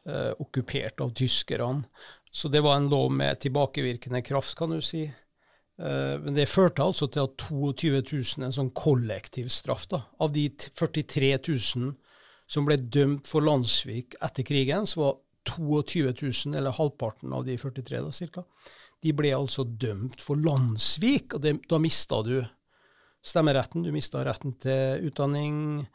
eh, 0.07 0.33
okkupert 0.39 1.03
av 1.05 1.15
tyskerne. 1.17 1.83
Så 2.31 2.49
det 2.49 2.63
var 2.63 2.77
en 2.79 2.91
lov 2.91 3.11
med 3.11 3.41
tilbakevirkende 3.43 4.23
kraft, 4.23 4.55
kan 4.59 4.71
du 4.71 4.79
si. 4.85 5.03
Eh, 5.81 6.15
men 6.23 6.37
det 6.37 6.47
førte 6.51 6.85
altså 6.85 7.09
til 7.11 7.27
at 7.27 7.49
22 7.49 8.05
000, 8.05 8.45
en 8.47 8.55
sånn 8.55 8.71
kollektiv 8.77 9.51
straff, 9.51 9.89
da, 9.91 10.05
av 10.23 10.33
de 10.35 10.47
43 10.55 11.33
000 11.49 11.97
som 12.51 12.67
ble 12.67 12.77
dømt 12.83 13.29
for 13.31 13.47
landssvik 13.47 14.17
etter 14.23 14.47
krigen, 14.47 14.87
så 14.87 15.03
var 15.03 15.19
22 15.49 16.13
000, 16.13 16.55
eller 16.59 16.75
halvparten 16.77 17.33
av 17.33 17.45
de 17.47 17.57
43 17.59 18.03
da, 18.05 18.13
cirka, 18.13 18.45
de 19.01 19.13
ble 19.17 19.33
altså 19.35 19.65
dømt 19.65 20.21
for 20.21 20.41
landssvik. 20.41 21.37
og 21.37 21.47
Da 21.69 21.79
mista 21.81 22.21
du 22.27 22.37
stemmeretten, 23.25 23.85
du 23.85 23.93
mista 23.95 24.25
retten 24.25 24.57
til 24.61 25.09
utdanning. 25.09 25.87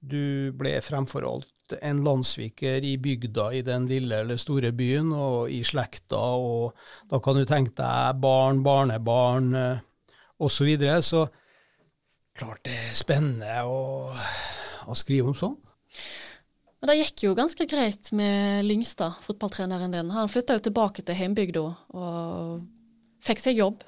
Du 0.00 0.52
ble 0.56 0.76
fremfor 0.84 1.26
alt 1.28 1.76
en 1.82 2.02
landssviker 2.06 2.84
i 2.86 2.94
bygda 3.02 3.48
i 3.58 3.62
den 3.66 3.88
lille 3.90 4.20
eller 4.22 4.38
store 4.38 4.70
byen 4.76 5.10
og 5.16 5.50
i 5.50 5.62
slekta, 5.66 6.20
og 6.38 6.76
da 7.10 7.18
kan 7.22 7.38
du 7.38 7.44
tenke 7.48 7.74
deg 7.80 8.20
barn, 8.22 8.62
barnebarn 8.62 9.50
eh, 9.58 9.82
osv. 10.38 10.52
Så, 10.60 10.68
videre. 10.68 11.00
så 11.02 11.26
klart 12.36 12.62
det 12.68 12.76
er 12.76 12.94
spennende 12.94 13.64
å, 13.66 14.12
å 14.86 14.96
skrive 14.96 15.32
om 15.32 15.38
sånn. 15.38 15.56
Men 16.80 16.92
det 16.92 16.98
gikk 16.98 17.24
jo 17.24 17.34
ganske 17.36 17.66
greit 17.68 18.10
med 18.16 18.66
Lyngstad, 18.66 19.16
fotballtreneren 19.24 19.94
din. 19.94 20.12
Han 20.12 20.28
flytta 20.28 20.58
jo 20.58 20.64
tilbake 20.68 21.04
til 21.06 21.16
heimbygda 21.18 21.64
og 21.96 22.66
fikk 23.24 23.40
seg 23.42 23.62
jobb. 23.62 23.84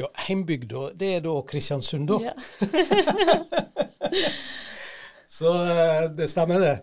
Ja, 0.00 0.06
heimbygda, 0.28 0.90
det 0.96 1.10
er 1.16 1.24
da 1.26 1.34
Kristiansund, 1.44 2.08
da. 2.08 2.30
Ja. 2.30 2.34
Så 5.30 5.50
eh, 5.50 6.06
det 6.16 6.30
stemmer, 6.32 6.62
det. 6.62 6.78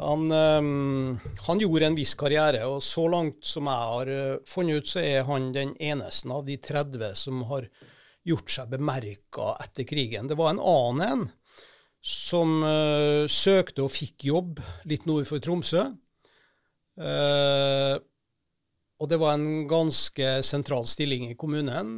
Han, 0.00 0.32
um, 0.32 1.18
han, 1.46 1.60
gjorde 1.60 1.88
en 1.90 1.96
viss 1.96 2.14
karriere, 2.16 2.62
og 2.64 2.78
så 2.84 3.04
langt 3.12 3.44
som 3.44 3.66
jeg 3.68 3.88
har 3.90 4.10
uh, 4.12 4.38
funnet 4.48 4.80
ut, 4.80 4.88
så 4.88 5.02
er 5.04 5.26
han 5.28 5.50
den 5.52 5.74
eneste 5.76 6.30
av 6.32 6.46
de 6.46 6.56
30 6.56 7.10
som 7.18 7.42
har 7.50 7.66
gjort 8.24 8.54
seg 8.54 8.70
bemerka 8.72 9.50
etter 9.60 9.84
krigen. 9.88 10.30
Det 10.30 10.38
var 10.38 10.54
en 10.54 10.62
annen 10.62 11.04
en 11.08 11.26
som 12.02 12.58
uh, 12.66 13.28
søkte 13.30 13.84
og 13.84 13.92
fikk 13.94 14.26
jobb 14.26 14.58
litt 14.90 15.06
nord 15.06 15.28
for 15.28 15.42
Tromsø. 15.42 15.86
Uh, 16.98 17.94
og 19.02 19.08
det 19.10 19.18
var 19.22 19.38
en 19.38 19.64
ganske 19.70 20.34
sentral 20.46 20.84
stilling 20.86 21.30
i 21.30 21.38
kommunen. 21.38 21.96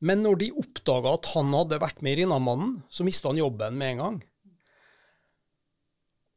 men 0.00 0.22
når 0.24 0.38
de 0.40 0.46
oppdaga 0.56 1.12
at 1.12 1.26
han 1.34 1.50
hadde 1.52 1.80
vært 1.82 2.00
med 2.00 2.16
Rinnamannen, 2.16 2.78
så 2.88 3.04
mista 3.04 3.28
han 3.28 3.40
jobben 3.40 3.76
med 3.76 3.90
en 3.92 4.00
gang. 4.00 4.16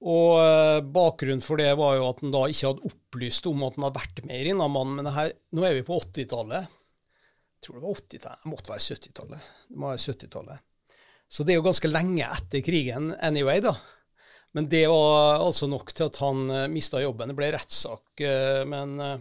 Og 0.04 0.84
bakgrunnen 0.92 1.46
for 1.46 1.64
det 1.64 1.70
var 1.80 1.96
jo 1.96 2.10
at 2.10 2.20
han 2.26 2.36
da 2.36 2.44
ikke 2.52 2.74
hadde 2.74 2.92
opplyst 2.92 3.48
om 3.48 3.64
at 3.64 3.80
han 3.80 3.88
hadde 3.88 4.02
vært 4.02 4.22
med 4.28 4.44
Rinnamannen. 4.50 5.00
Men 5.00 5.14
her, 5.16 5.32
nå 5.56 5.64
er 5.64 5.80
vi 5.80 5.88
på 5.88 5.96
80-tallet. 5.96 6.68
Jeg 7.56 7.64
tror 7.64 7.80
det 7.80 7.88
var 7.88 8.04
80-tallet, 8.04 8.44
det 8.44 8.52
måtte 8.52 8.74
være 8.76 8.88
70-tallet. 9.00 9.52
Det 9.72 9.80
må 9.80 9.94
være 9.94 10.04
70-tallet. 10.12 10.67
Så 11.28 11.44
det 11.44 11.54
er 11.54 11.60
jo 11.60 11.68
ganske 11.68 11.92
lenge 11.92 12.26
etter 12.26 12.64
krigen 12.64 13.12
anyway, 13.20 13.62
da. 13.64 13.76
Men 14.56 14.70
det 14.72 14.86
var 14.90 15.44
altså 15.44 15.68
nok 15.70 15.92
til 15.94 16.08
at 16.08 16.20
han 16.24 16.48
eh, 16.50 16.70
mista 16.72 17.02
jobben. 17.04 17.30
Det 17.30 17.38
ble 17.38 17.52
rettssak. 17.54 18.24
Uh, 18.24 18.64
men 18.66 18.96
uh, 19.04 19.18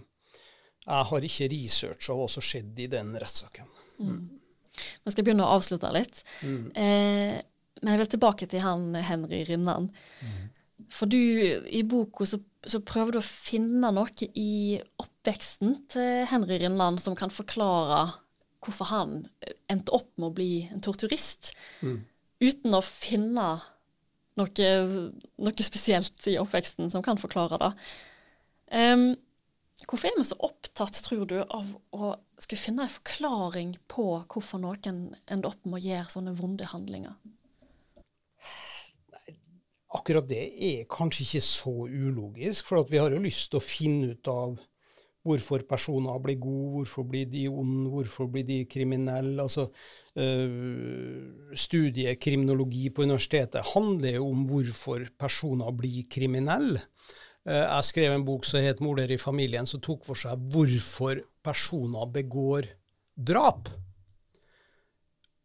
jeg 0.87 1.09
har 1.11 1.27
ikke 1.29 1.49
researcha 1.51 2.15
hva 2.17 2.29
som 2.31 2.45
skjedde 2.45 2.85
i 2.85 2.91
den 2.91 3.11
rettssaken. 3.19 3.69
Mm. 3.99 4.21
Vi 4.77 5.13
skal 5.13 5.27
begynne 5.27 5.47
å 5.47 5.57
avslutte 5.57 5.91
litt. 5.97 6.23
Mm. 6.47 6.67
Eh, 6.79 7.33
men 7.83 7.93
jeg 7.93 8.03
vil 8.03 8.13
tilbake 8.15 8.49
til 8.51 8.63
han 8.65 8.93
Henry 9.05 9.43
Rinnan. 9.49 9.91
Mm. 10.23 10.45
For 10.93 11.11
du, 11.11 11.19
i 11.19 11.83
boka 11.89 12.27
så, 12.29 12.39
så, 12.63 12.81
prøver 12.87 13.17
du 13.17 13.21
å 13.21 13.27
finne 13.27 13.91
noe 13.97 14.29
i 14.39 14.79
oppveksten 15.03 15.81
til 15.91 16.27
Henry 16.31 16.61
Rinnan 16.63 17.01
som 17.03 17.17
kan 17.19 17.33
forklare 17.35 18.05
hvorfor 18.67 18.91
han 18.91 19.15
endte 19.73 19.95
opp 19.97 20.11
med 20.19 20.29
å 20.29 20.37
bli 20.37 20.51
en 20.71 20.83
torturist, 20.85 21.53
mm. 21.81 22.01
uten 22.45 22.77
å 22.77 22.83
finne 22.85 23.47
noe, 24.37 24.67
noe, 25.41 25.65
spesielt 25.65 26.29
i 26.29 26.37
oppveksten 26.41 26.91
som 26.93 27.05
kan 27.05 27.21
forklare 27.21 27.61
det. 27.63 27.71
Um, 28.75 29.09
hvorfor 29.87 30.11
er 30.11 30.19
vi 30.19 30.27
så 30.29 30.37
opptatt, 30.45 30.99
tror 31.07 31.25
du, 31.31 31.39
av 31.41 31.73
å 31.97 32.13
skulle 32.43 32.61
finne 32.61 32.85
en 32.85 32.93
forklaring 32.99 33.77
på 33.89 34.11
hvorfor 34.27 34.61
noen 34.61 35.07
ender 35.25 35.55
opp 35.55 35.65
med 35.65 35.81
å 35.81 35.87
gjøre 35.87 36.13
sånne 36.13 36.37
vonde 36.37 36.69
handlinger? 36.75 37.17
akkurat 39.97 40.29
det 40.29 40.45
er 40.53 40.87
kanskje 40.91 41.25
ikke 41.25 41.45
så 41.45 41.75
ulogisk, 41.87 42.69
for 42.69 42.87
vi 42.91 43.01
har 43.01 43.15
jo 43.15 43.23
lyst 43.23 43.51
til 43.51 43.61
å 43.61 43.65
finne 43.65 44.13
ut 44.15 44.31
av 44.31 44.59
hvorfor 45.27 45.65
personer 45.69 46.19
blir 46.23 46.39
gode, 46.41 46.73
hvorfor 46.79 47.07
blir 47.11 47.27
de 47.31 47.47
onde, 47.51 47.91
hvorfor 47.91 48.31
blir 48.31 48.47
de 48.47 48.61
kriminelle. 48.71 49.43
Altså, 49.43 49.69
øh, 50.17 51.53
studiet 51.55 52.21
kriminologi 52.21 52.89
på 52.91 53.03
universitetet 53.03 53.75
handler 53.75 54.19
jo 54.21 54.29
om 54.31 54.47
hvorfor 54.51 55.07
personer 55.19 55.73
blir 55.77 56.07
kriminelle. 56.11 56.81
Uh, 57.47 57.63
jeg 57.63 57.87
skrev 57.87 58.11
en 58.11 58.25
bok 58.27 58.45
som 58.45 58.61
het 58.61 58.81
'Morder 58.83 59.11
i 59.15 59.17
familien', 59.23 59.67
som 59.67 59.81
tok 59.81 60.05
for 60.05 60.19
seg 60.19 60.39
hvorfor 60.51 61.21
personer 61.45 62.07
begår 62.11 62.67
drap. 63.15 63.69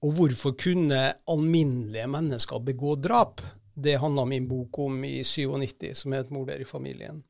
Og 0.02 0.16
hvorfor 0.18 0.56
kunne 0.58 1.14
alminnelige 1.30 2.08
mennesker 2.08 2.60
begå 2.60 2.96
drap? 2.96 3.42
Det 3.78 4.00
handla 4.00 4.26
min 4.26 4.48
bok 4.48 4.80
om 4.80 5.04
i 5.04 5.22
97, 5.24 5.94
som 5.94 6.12
het 6.12 6.32
'Morder 6.32 6.62
i 6.62 6.66
familien'. 6.66 7.22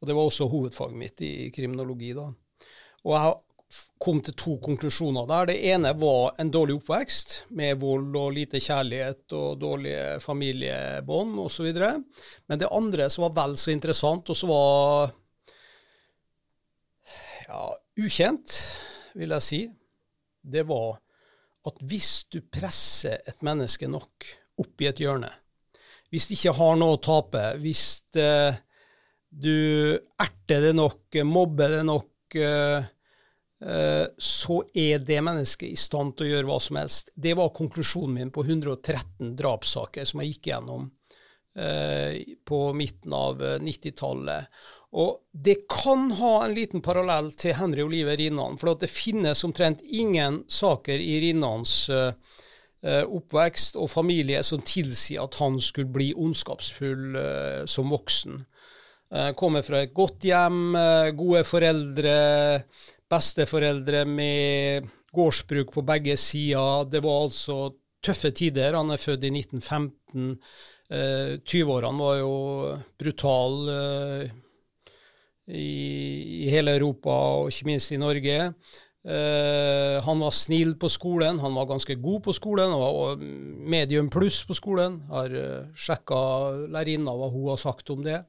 Og 0.00 0.08
Det 0.08 0.14
var 0.14 0.28
også 0.28 0.48
hovedfaget 0.50 0.96
mitt 1.00 1.20
i 1.20 1.50
kriminologi. 1.54 2.12
da. 2.12 2.28
Og 3.04 3.12
jeg 3.14 3.34
kom 3.98 4.20
til 4.24 4.36
to 4.38 4.56
konklusjoner 4.62 5.26
der. 5.28 5.48
Det 5.50 5.56
ene 5.72 5.92
var 5.98 6.34
en 6.38 6.50
dårlig 6.52 6.76
oppvekst, 6.78 7.34
med 7.56 7.80
vold 7.80 8.16
og 8.16 8.34
lite 8.36 8.60
kjærlighet 8.62 9.32
og 9.32 9.60
dårlige 9.60 10.20
familiebånd 10.20 11.38
osv. 11.40 11.70
Men 12.48 12.60
det 12.60 12.70
andre 12.70 13.08
som 13.10 13.26
var 13.26 13.36
vel 13.38 13.56
så 13.60 13.72
interessant, 13.72 14.30
og 14.30 14.38
som 14.38 14.52
var 14.52 15.14
ja, 17.48 17.62
ukjent, 18.00 18.58
vil 19.14 19.34
jeg 19.36 19.46
si, 19.48 19.62
det 20.44 20.66
var 20.68 20.98
at 21.64 21.80
hvis 21.88 22.26
du 22.32 22.42
presser 22.52 23.22
et 23.24 23.40
menneske 23.46 23.88
nok 23.88 24.26
opp 24.60 24.84
i 24.84 24.90
et 24.90 25.00
hjørne, 25.00 25.30
hvis 26.12 26.28
de 26.28 26.36
ikke 26.36 26.54
har 26.58 26.76
noe 26.78 26.98
å 26.98 27.02
tape, 27.02 27.40
hvis 27.62 28.04
eh, 28.20 28.54
du 29.34 29.98
erter 30.20 30.68
det 30.68 30.74
nok, 30.76 31.16
mobber 31.26 31.78
det 31.78 31.82
nok, 31.86 32.36
eh, 32.38 32.84
eh, 33.66 34.06
så 34.18 34.60
er 34.74 35.02
det 35.02 35.22
mennesket 35.26 35.72
i 35.72 35.78
stand 35.78 36.14
til 36.16 36.28
å 36.28 36.30
gjøre 36.34 36.50
hva 36.50 36.60
som 36.62 36.78
helst. 36.78 37.10
Det 37.16 37.34
var 37.34 37.54
konklusjonen 37.56 38.14
min 38.14 38.30
på 38.34 38.44
113 38.46 39.34
drapssaker 39.38 40.06
som 40.06 40.22
jeg 40.22 40.36
gikk 40.36 40.52
gjennom 40.52 40.86
eh, 41.58 42.22
på 42.46 42.60
midten 42.78 43.18
av 43.18 43.42
90-tallet. 43.64 44.46
Eh, 44.46 44.72
Og 44.94 45.24
det 45.34 45.64
kan 45.66 46.12
ha 46.20 46.44
en 46.44 46.54
liten 46.54 46.82
parallell 46.84 47.32
til 47.34 47.56
Henry 47.58 47.82
Oliver 47.82 48.14
Rinnan, 48.14 48.60
for 48.60 48.78
det 48.78 48.92
finnes 48.92 49.42
omtrent 49.42 49.82
ingen 49.82 50.44
saker 50.46 51.00
i 51.02 51.18
Rinnans 51.24 51.90
oppvekst 52.84 53.78
og 53.80 53.88
familie 53.88 54.42
som 54.44 54.60
tilsier 54.60 55.24
at 55.24 55.38
han 55.40 55.56
skulle 55.58 55.88
bli 55.88 56.10
ondskapsfull 56.12 57.16
som 57.66 57.90
voksen. 57.90 58.42
Uh, 59.12 59.30
kommer 59.36 59.62
fra 59.62 59.82
et 59.84 59.92
godt 59.94 60.24
hjem, 60.26 60.74
uh, 60.74 61.10
gode 61.16 61.44
foreldre, 61.46 62.14
besteforeldre 63.10 64.04
med 64.08 64.88
gårdsbruk 65.14 65.74
på 65.74 65.84
begge 65.86 66.16
sider. 66.18 66.88
Det 66.90 67.02
var 67.04 67.26
altså 67.26 67.58
tøffe 68.04 68.32
tider. 68.34 68.76
Han 68.78 68.90
er 68.94 69.00
født 69.00 69.26
i 69.28 69.34
1915. 69.34 70.38
20-årene 70.94 71.98
var 71.98 72.18
jo 72.20 72.34
brutale 73.00 73.76
i, 75.48 76.44
hele 76.52 76.74
Europa, 76.76 77.14
og 77.40 77.48
ikke 77.48 77.70
minst 77.70 77.94
i 77.94 77.98
Norge. 77.98 78.36
Han 79.04 80.22
var 80.22 80.36
snill 80.36 80.76
på 80.80 80.90
skolen, 80.92 81.40
han 81.40 81.56
var 81.56 81.70
ganske 81.72 81.96
god 82.00 82.20
på 82.28 82.34
skolen, 82.36 82.70
han 82.70 82.80
var 82.84 83.24
medium 83.74 84.10
pluss 84.12 84.42
på 84.46 84.56
skolen. 84.56 85.00
Har 85.10 85.32
uh, 85.32 85.40
eh, 85.40 85.72
sjekka 85.74 86.20
lærerinna 86.68 87.16
hva 87.16 87.32
hun 87.32 87.50
har 87.54 87.60
sagt 87.60 87.90
om 87.94 88.04
det. 88.04 88.20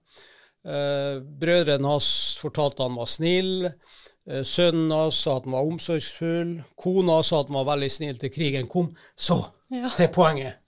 Uh, 0.65 1.21
brødrene 1.21 1.91
hans 1.91 2.07
fortalte 2.41 2.81
han 2.85 2.97
var 2.97 3.09
snill. 3.09 3.67
Uh, 4.25 4.41
sønnen 4.41 4.93
hans 4.93 5.19
sa 5.21 5.37
at 5.37 5.45
han 5.45 5.53
var 5.53 5.69
omsorgsfull. 5.69 6.55
Kona 6.79 7.19
sa 7.23 7.43
at 7.43 7.51
han 7.51 7.59
var 7.59 7.69
veldig 7.75 7.91
snill 7.93 8.17
til 8.21 8.33
krigen 8.33 8.69
kom. 8.71 8.89
Så 9.13 9.37
ja. 9.73 9.91
til 9.97 10.09
poenget. 10.13 10.61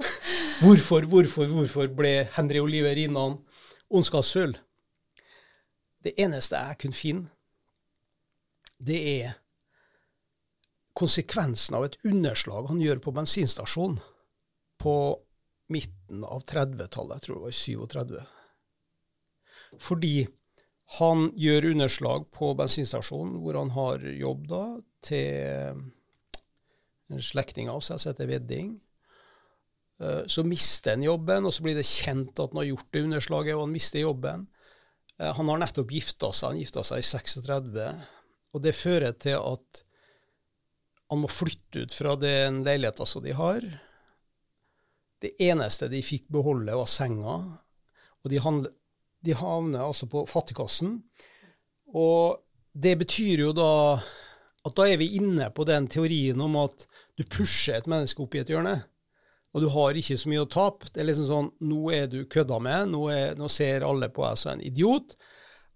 hvorfor, 0.64 1.06
hvorfor, 1.10 1.46
hvorfor 1.50 1.94
ble 1.94 2.16
Henry 2.34 2.62
Oliver 2.62 2.94
Rinnan 2.98 3.38
ondskapsfull? 3.90 4.56
Det 6.04 6.12
eneste 6.20 6.58
jeg 6.60 6.80
kunne 6.82 6.98
finne, 6.98 7.30
det 8.84 8.98
er 9.22 9.36
konsekvensen 10.94 11.78
av 11.78 11.86
et 11.86 11.96
underslag 12.04 12.68
han 12.68 12.82
gjør 12.82 13.00
på 13.02 13.14
bensinstasjon 13.16 13.96
på 14.82 14.96
midten 15.72 16.24
av 16.28 16.44
30-tallet, 16.44 17.16
jeg 17.16 17.24
tror 17.24 17.38
det 17.38 17.44
var 17.46 17.54
i 17.54 17.58
37. 17.58 18.18
Fordi 19.82 20.26
han 20.98 21.28
gjør 21.40 21.70
underslag 21.72 22.26
på 22.34 22.52
bensinstasjonen 22.58 23.38
hvor 23.42 23.58
han 23.58 23.72
har 23.74 24.04
jobb 24.04 24.48
da, 24.50 24.64
til 25.04 25.84
en 27.12 27.22
slektning 27.24 27.70
av 27.72 27.82
seg 27.84 28.00
som 28.00 28.12
heter 28.12 28.28
Vedding. 28.30 28.74
Eh, 30.00 30.22
så 30.26 30.44
mister 30.46 30.96
han 30.96 31.06
jobben, 31.06 31.46
og 31.46 31.54
så 31.54 31.64
blir 31.64 31.78
det 31.78 31.86
kjent 31.88 32.38
at 32.38 32.52
han 32.52 32.62
har 32.62 32.70
gjort 32.72 32.90
det 32.92 33.04
underslaget, 33.06 33.56
og 33.56 33.64
han 33.66 33.74
mister 33.74 34.02
jobben. 34.02 34.46
Eh, 35.18 35.32
han 35.36 35.50
har 35.50 35.62
nettopp 35.62 35.94
gifta 35.94 36.32
seg, 36.32 36.52
han 36.52 36.62
gifta 36.62 36.84
seg 36.86 37.02
i 37.02 37.08
36, 37.08 37.88
og 38.54 38.62
det 38.64 38.76
fører 38.76 39.18
til 39.18 39.40
at 39.40 39.82
han 41.12 41.20
må 41.20 41.30
flytte 41.30 41.84
ut 41.84 41.94
fra 41.94 42.14
den 42.18 42.62
leiligheta 42.66 43.06
som 43.06 43.22
de 43.24 43.34
har. 43.36 43.64
Det 45.22 45.34
eneste 45.42 45.88
de 45.92 46.00
fikk 46.04 46.26
beholde, 46.32 46.74
var 46.74 46.88
senga. 46.90 47.36
Og 48.24 48.32
de, 48.32 48.40
handle, 48.40 48.72
de 49.24 49.36
havner 49.38 49.84
altså 49.84 50.08
på 50.10 50.24
fattigkassen. 50.28 50.98
Og 51.94 52.40
det 52.74 52.96
betyr 53.00 53.46
jo 53.46 53.52
da 53.56 53.72
at 54.64 54.74
da 54.78 54.86
er 54.88 54.98
vi 55.00 55.14
inne 55.18 55.50
på 55.52 55.66
den 55.68 55.86
teorien 55.92 56.40
om 56.40 56.56
at 56.62 56.86
du 57.18 57.24
pusher 57.28 57.78
et 57.78 57.88
menneske 57.90 58.22
opp 58.24 58.34
i 58.34 58.40
et 58.42 58.50
hjørne. 58.50 58.82
og 59.54 59.62
du 59.62 59.68
har 59.70 59.94
ikke 59.94 60.16
så 60.18 60.30
mye 60.32 60.42
å 60.42 60.50
tape. 60.50 60.88
Det 60.90 61.02
er 61.02 61.06
liksom 61.06 61.28
sånn 61.28 61.50
Nå 61.62 61.90
er 61.94 62.08
du 62.10 62.24
kødda 62.26 62.58
med, 62.58 62.88
nå, 62.90 63.04
er, 63.12 63.36
nå 63.38 63.46
ser 63.52 63.86
alle 63.86 64.08
på 64.10 64.24
deg 64.24 64.40
som 64.40 64.56
en 64.56 64.64
idiot. 64.64 65.14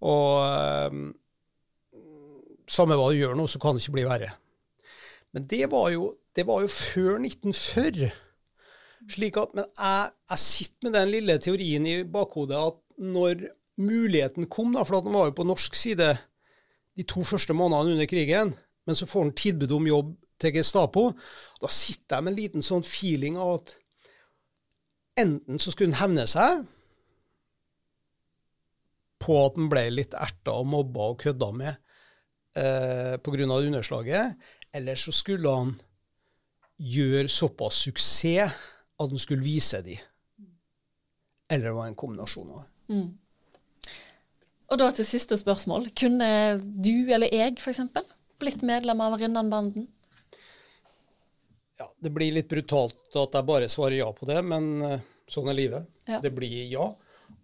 Og 0.03 0.91
um, 0.91 1.05
samme 2.67 2.97
hva 2.99 3.13
du 3.13 3.21
gjør 3.21 3.37
nå, 3.39 3.47
så 3.47 3.61
kan 3.63 3.77
det 3.77 3.85
ikke 3.85 3.99
bli 4.01 4.09
verre. 4.09 4.33
Men 5.37 5.47
det 5.47 5.69
var 5.71 5.93
jo, 5.95 6.11
det 6.35 6.47
var 6.49 6.65
jo 6.65 6.73
før 6.73 7.21
1940. 7.21 8.11
Slik 9.15 9.39
at, 9.41 9.55
men 9.55 9.69
jeg, 9.69 10.11
jeg, 10.33 10.43
sitter 10.43 10.89
med 10.89 10.99
den 10.99 11.13
lille 11.15 11.39
teorien 11.43 11.87
i 11.87 11.97
bakhodet 12.03 12.59
at 12.59 12.81
når 12.99 13.49
muligheten 13.79 14.49
kom, 14.51 14.73
da, 14.75 14.85
for 14.85 15.01
han 15.01 15.15
var 15.15 15.29
jo 15.31 15.37
på 15.39 15.47
norsk 15.47 15.77
side 15.79 16.13
de 16.99 17.07
to 17.07 17.23
første 17.27 17.55
månedene 17.55 17.95
under 17.95 18.11
krigen, 18.11 18.55
men 18.87 18.99
så 18.99 19.07
får 19.07 19.27
han 19.27 19.37
tilbud 19.39 19.75
om 19.77 19.87
jobb 19.87 20.15
til 20.41 20.55
Gestapo. 20.57 21.11
Da 21.63 21.71
sitter 21.71 22.19
jeg 22.19 22.27
med 22.27 22.33
en 22.33 22.41
liten 22.41 22.65
sånn 22.65 22.87
feeling 22.87 23.39
av 23.39 23.59
at 23.59 23.75
enten 25.19 25.61
så 25.63 25.75
skulle 25.75 25.93
han 25.95 26.03
hevne 26.03 26.27
seg 26.31 26.65
på 29.19 29.37
at 29.43 29.59
han 29.59 29.71
ble 29.71 29.85
litt 29.93 30.15
erta 30.15 30.55
og 30.61 30.71
mobba 30.71 31.11
og 31.13 31.21
kødda 31.23 31.51
med 31.59 31.73
eh, 32.59 33.15
pga. 33.19 33.47
underslaget, 33.59 34.39
eller 34.75 34.99
så 34.99 35.13
skulle 35.15 35.55
han 35.55 35.75
gjøre 36.79 37.29
såpass 37.29 37.83
suksess 37.87 38.55
at 38.99 39.11
han 39.11 39.19
skulle 39.19 39.43
vise 39.43 39.83
dem. 39.83 39.99
Eller 41.51 41.71
det 41.71 41.75
var 41.75 41.87
en 41.87 41.99
kombinasjon 41.99 42.51
av 42.51 42.63
det. 42.63 42.78
Mm. 42.89 43.09
Og 44.69 44.81
da 44.81 44.89
til 44.93 45.07
siste 45.09 45.37
spørsmål. 45.41 45.91
Kunne 45.97 46.31
du 46.61 47.09
eller 47.13 47.33
jeg 47.33 47.57
f.eks 47.57 47.81
blitt 48.39 48.63
medlem 48.63 49.01
av 49.03 49.17
Rinnanbanden? 49.19 49.89
Ja, 51.79 51.89
det 51.99 52.11
blir 52.15 52.35
litt 52.35 52.51
brutalt 52.51 53.17
at 53.17 53.37
jeg 53.39 53.47
bare 53.47 53.71
svarer 53.71 54.01
ja 54.01 54.09
på 54.15 54.27
det, 54.29 54.41
men 54.47 54.71
uh, 54.83 54.99
sånn 55.31 55.51
er 55.51 55.59
livet. 55.59 55.99
Ja. 56.11 56.21
Det 56.23 56.33
blir 56.35 56.65
ja. 56.71 56.87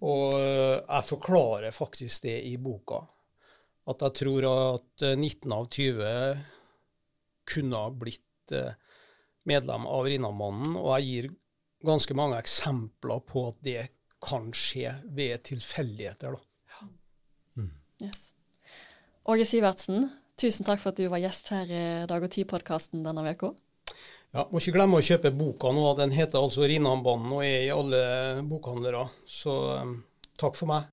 Og 0.05 0.35
uh, 0.35 0.81
jeg 0.83 1.09
forklarer 1.09 1.75
faktisk 1.75 2.27
det 2.27 2.41
i 2.51 2.57
boka. 2.61 3.05
At 3.91 4.03
jeg 4.03 4.17
tror 4.21 4.47
at 4.49 5.05
19 5.05 5.21
eh, 5.21 5.57
av 5.59 5.67
20 5.69 6.45
kunne 7.53 7.81
ha 7.83 7.91
blitt 7.93 8.55
medlem 9.45 9.85
av 9.85 10.07
Rinnanbanden, 10.09 10.79
og 10.81 10.89
jeg 10.95 11.05
gir 11.05 11.29
ganske 11.85 12.17
mange 12.17 12.39
eksempler 12.41 13.21
på 13.29 13.43
at 13.51 13.59
det 13.67 13.83
kan 14.25 14.51
skje 14.57 14.97
ved 15.15 15.45
tilfeldigheter. 15.47 16.37
Ja. 16.75 16.89
Mm. 17.61 17.73
Yes. 18.03 18.31
Åge 19.25 19.47
Sivertsen, 19.49 20.09
Tusen 20.41 20.67
takk 20.67 20.81
for 20.83 20.91
at 20.91 20.99
du 20.99 21.07
var 21.11 21.23
gjest 21.23 21.53
her 21.55 21.69
i 21.71 21.85
Dag 22.11 22.25
og 22.27 22.33
Tid-podkasten 22.35 23.05
denne 23.07 23.23
uka. 23.23 23.53
Ja, 24.35 24.49
Må 24.51 24.59
ikke 24.59 24.75
glemme 24.75 24.99
å 24.99 25.05
kjøpe 25.07 25.31
boka 25.31 25.71
nå. 25.71 25.85
Den 25.95 26.11
heter 26.15 26.43
altså 26.43 26.67
'Rinnanbanen' 26.67 27.37
og 27.37 27.45
er 27.47 27.69
i 27.69 27.71
alle 27.71 28.01
bokhandlere. 28.51 29.05
Så 29.31 29.55
um, 29.79 30.01
takk 30.41 30.59
for 30.59 30.73
meg. 30.73 30.91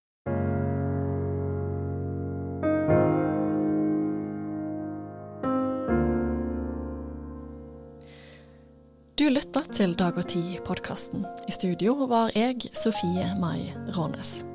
Lytta 9.52 9.68
til 9.76 9.92
Dag 10.00 10.16
og 10.16 10.24
Tid-podkasten. 10.32 11.26
I 11.28 11.52
studio 11.52 12.08
var 12.08 12.32
jeg, 12.32 12.72
Sofie 12.72 13.36
Mai 13.36 13.76
Rånes. 13.92 14.48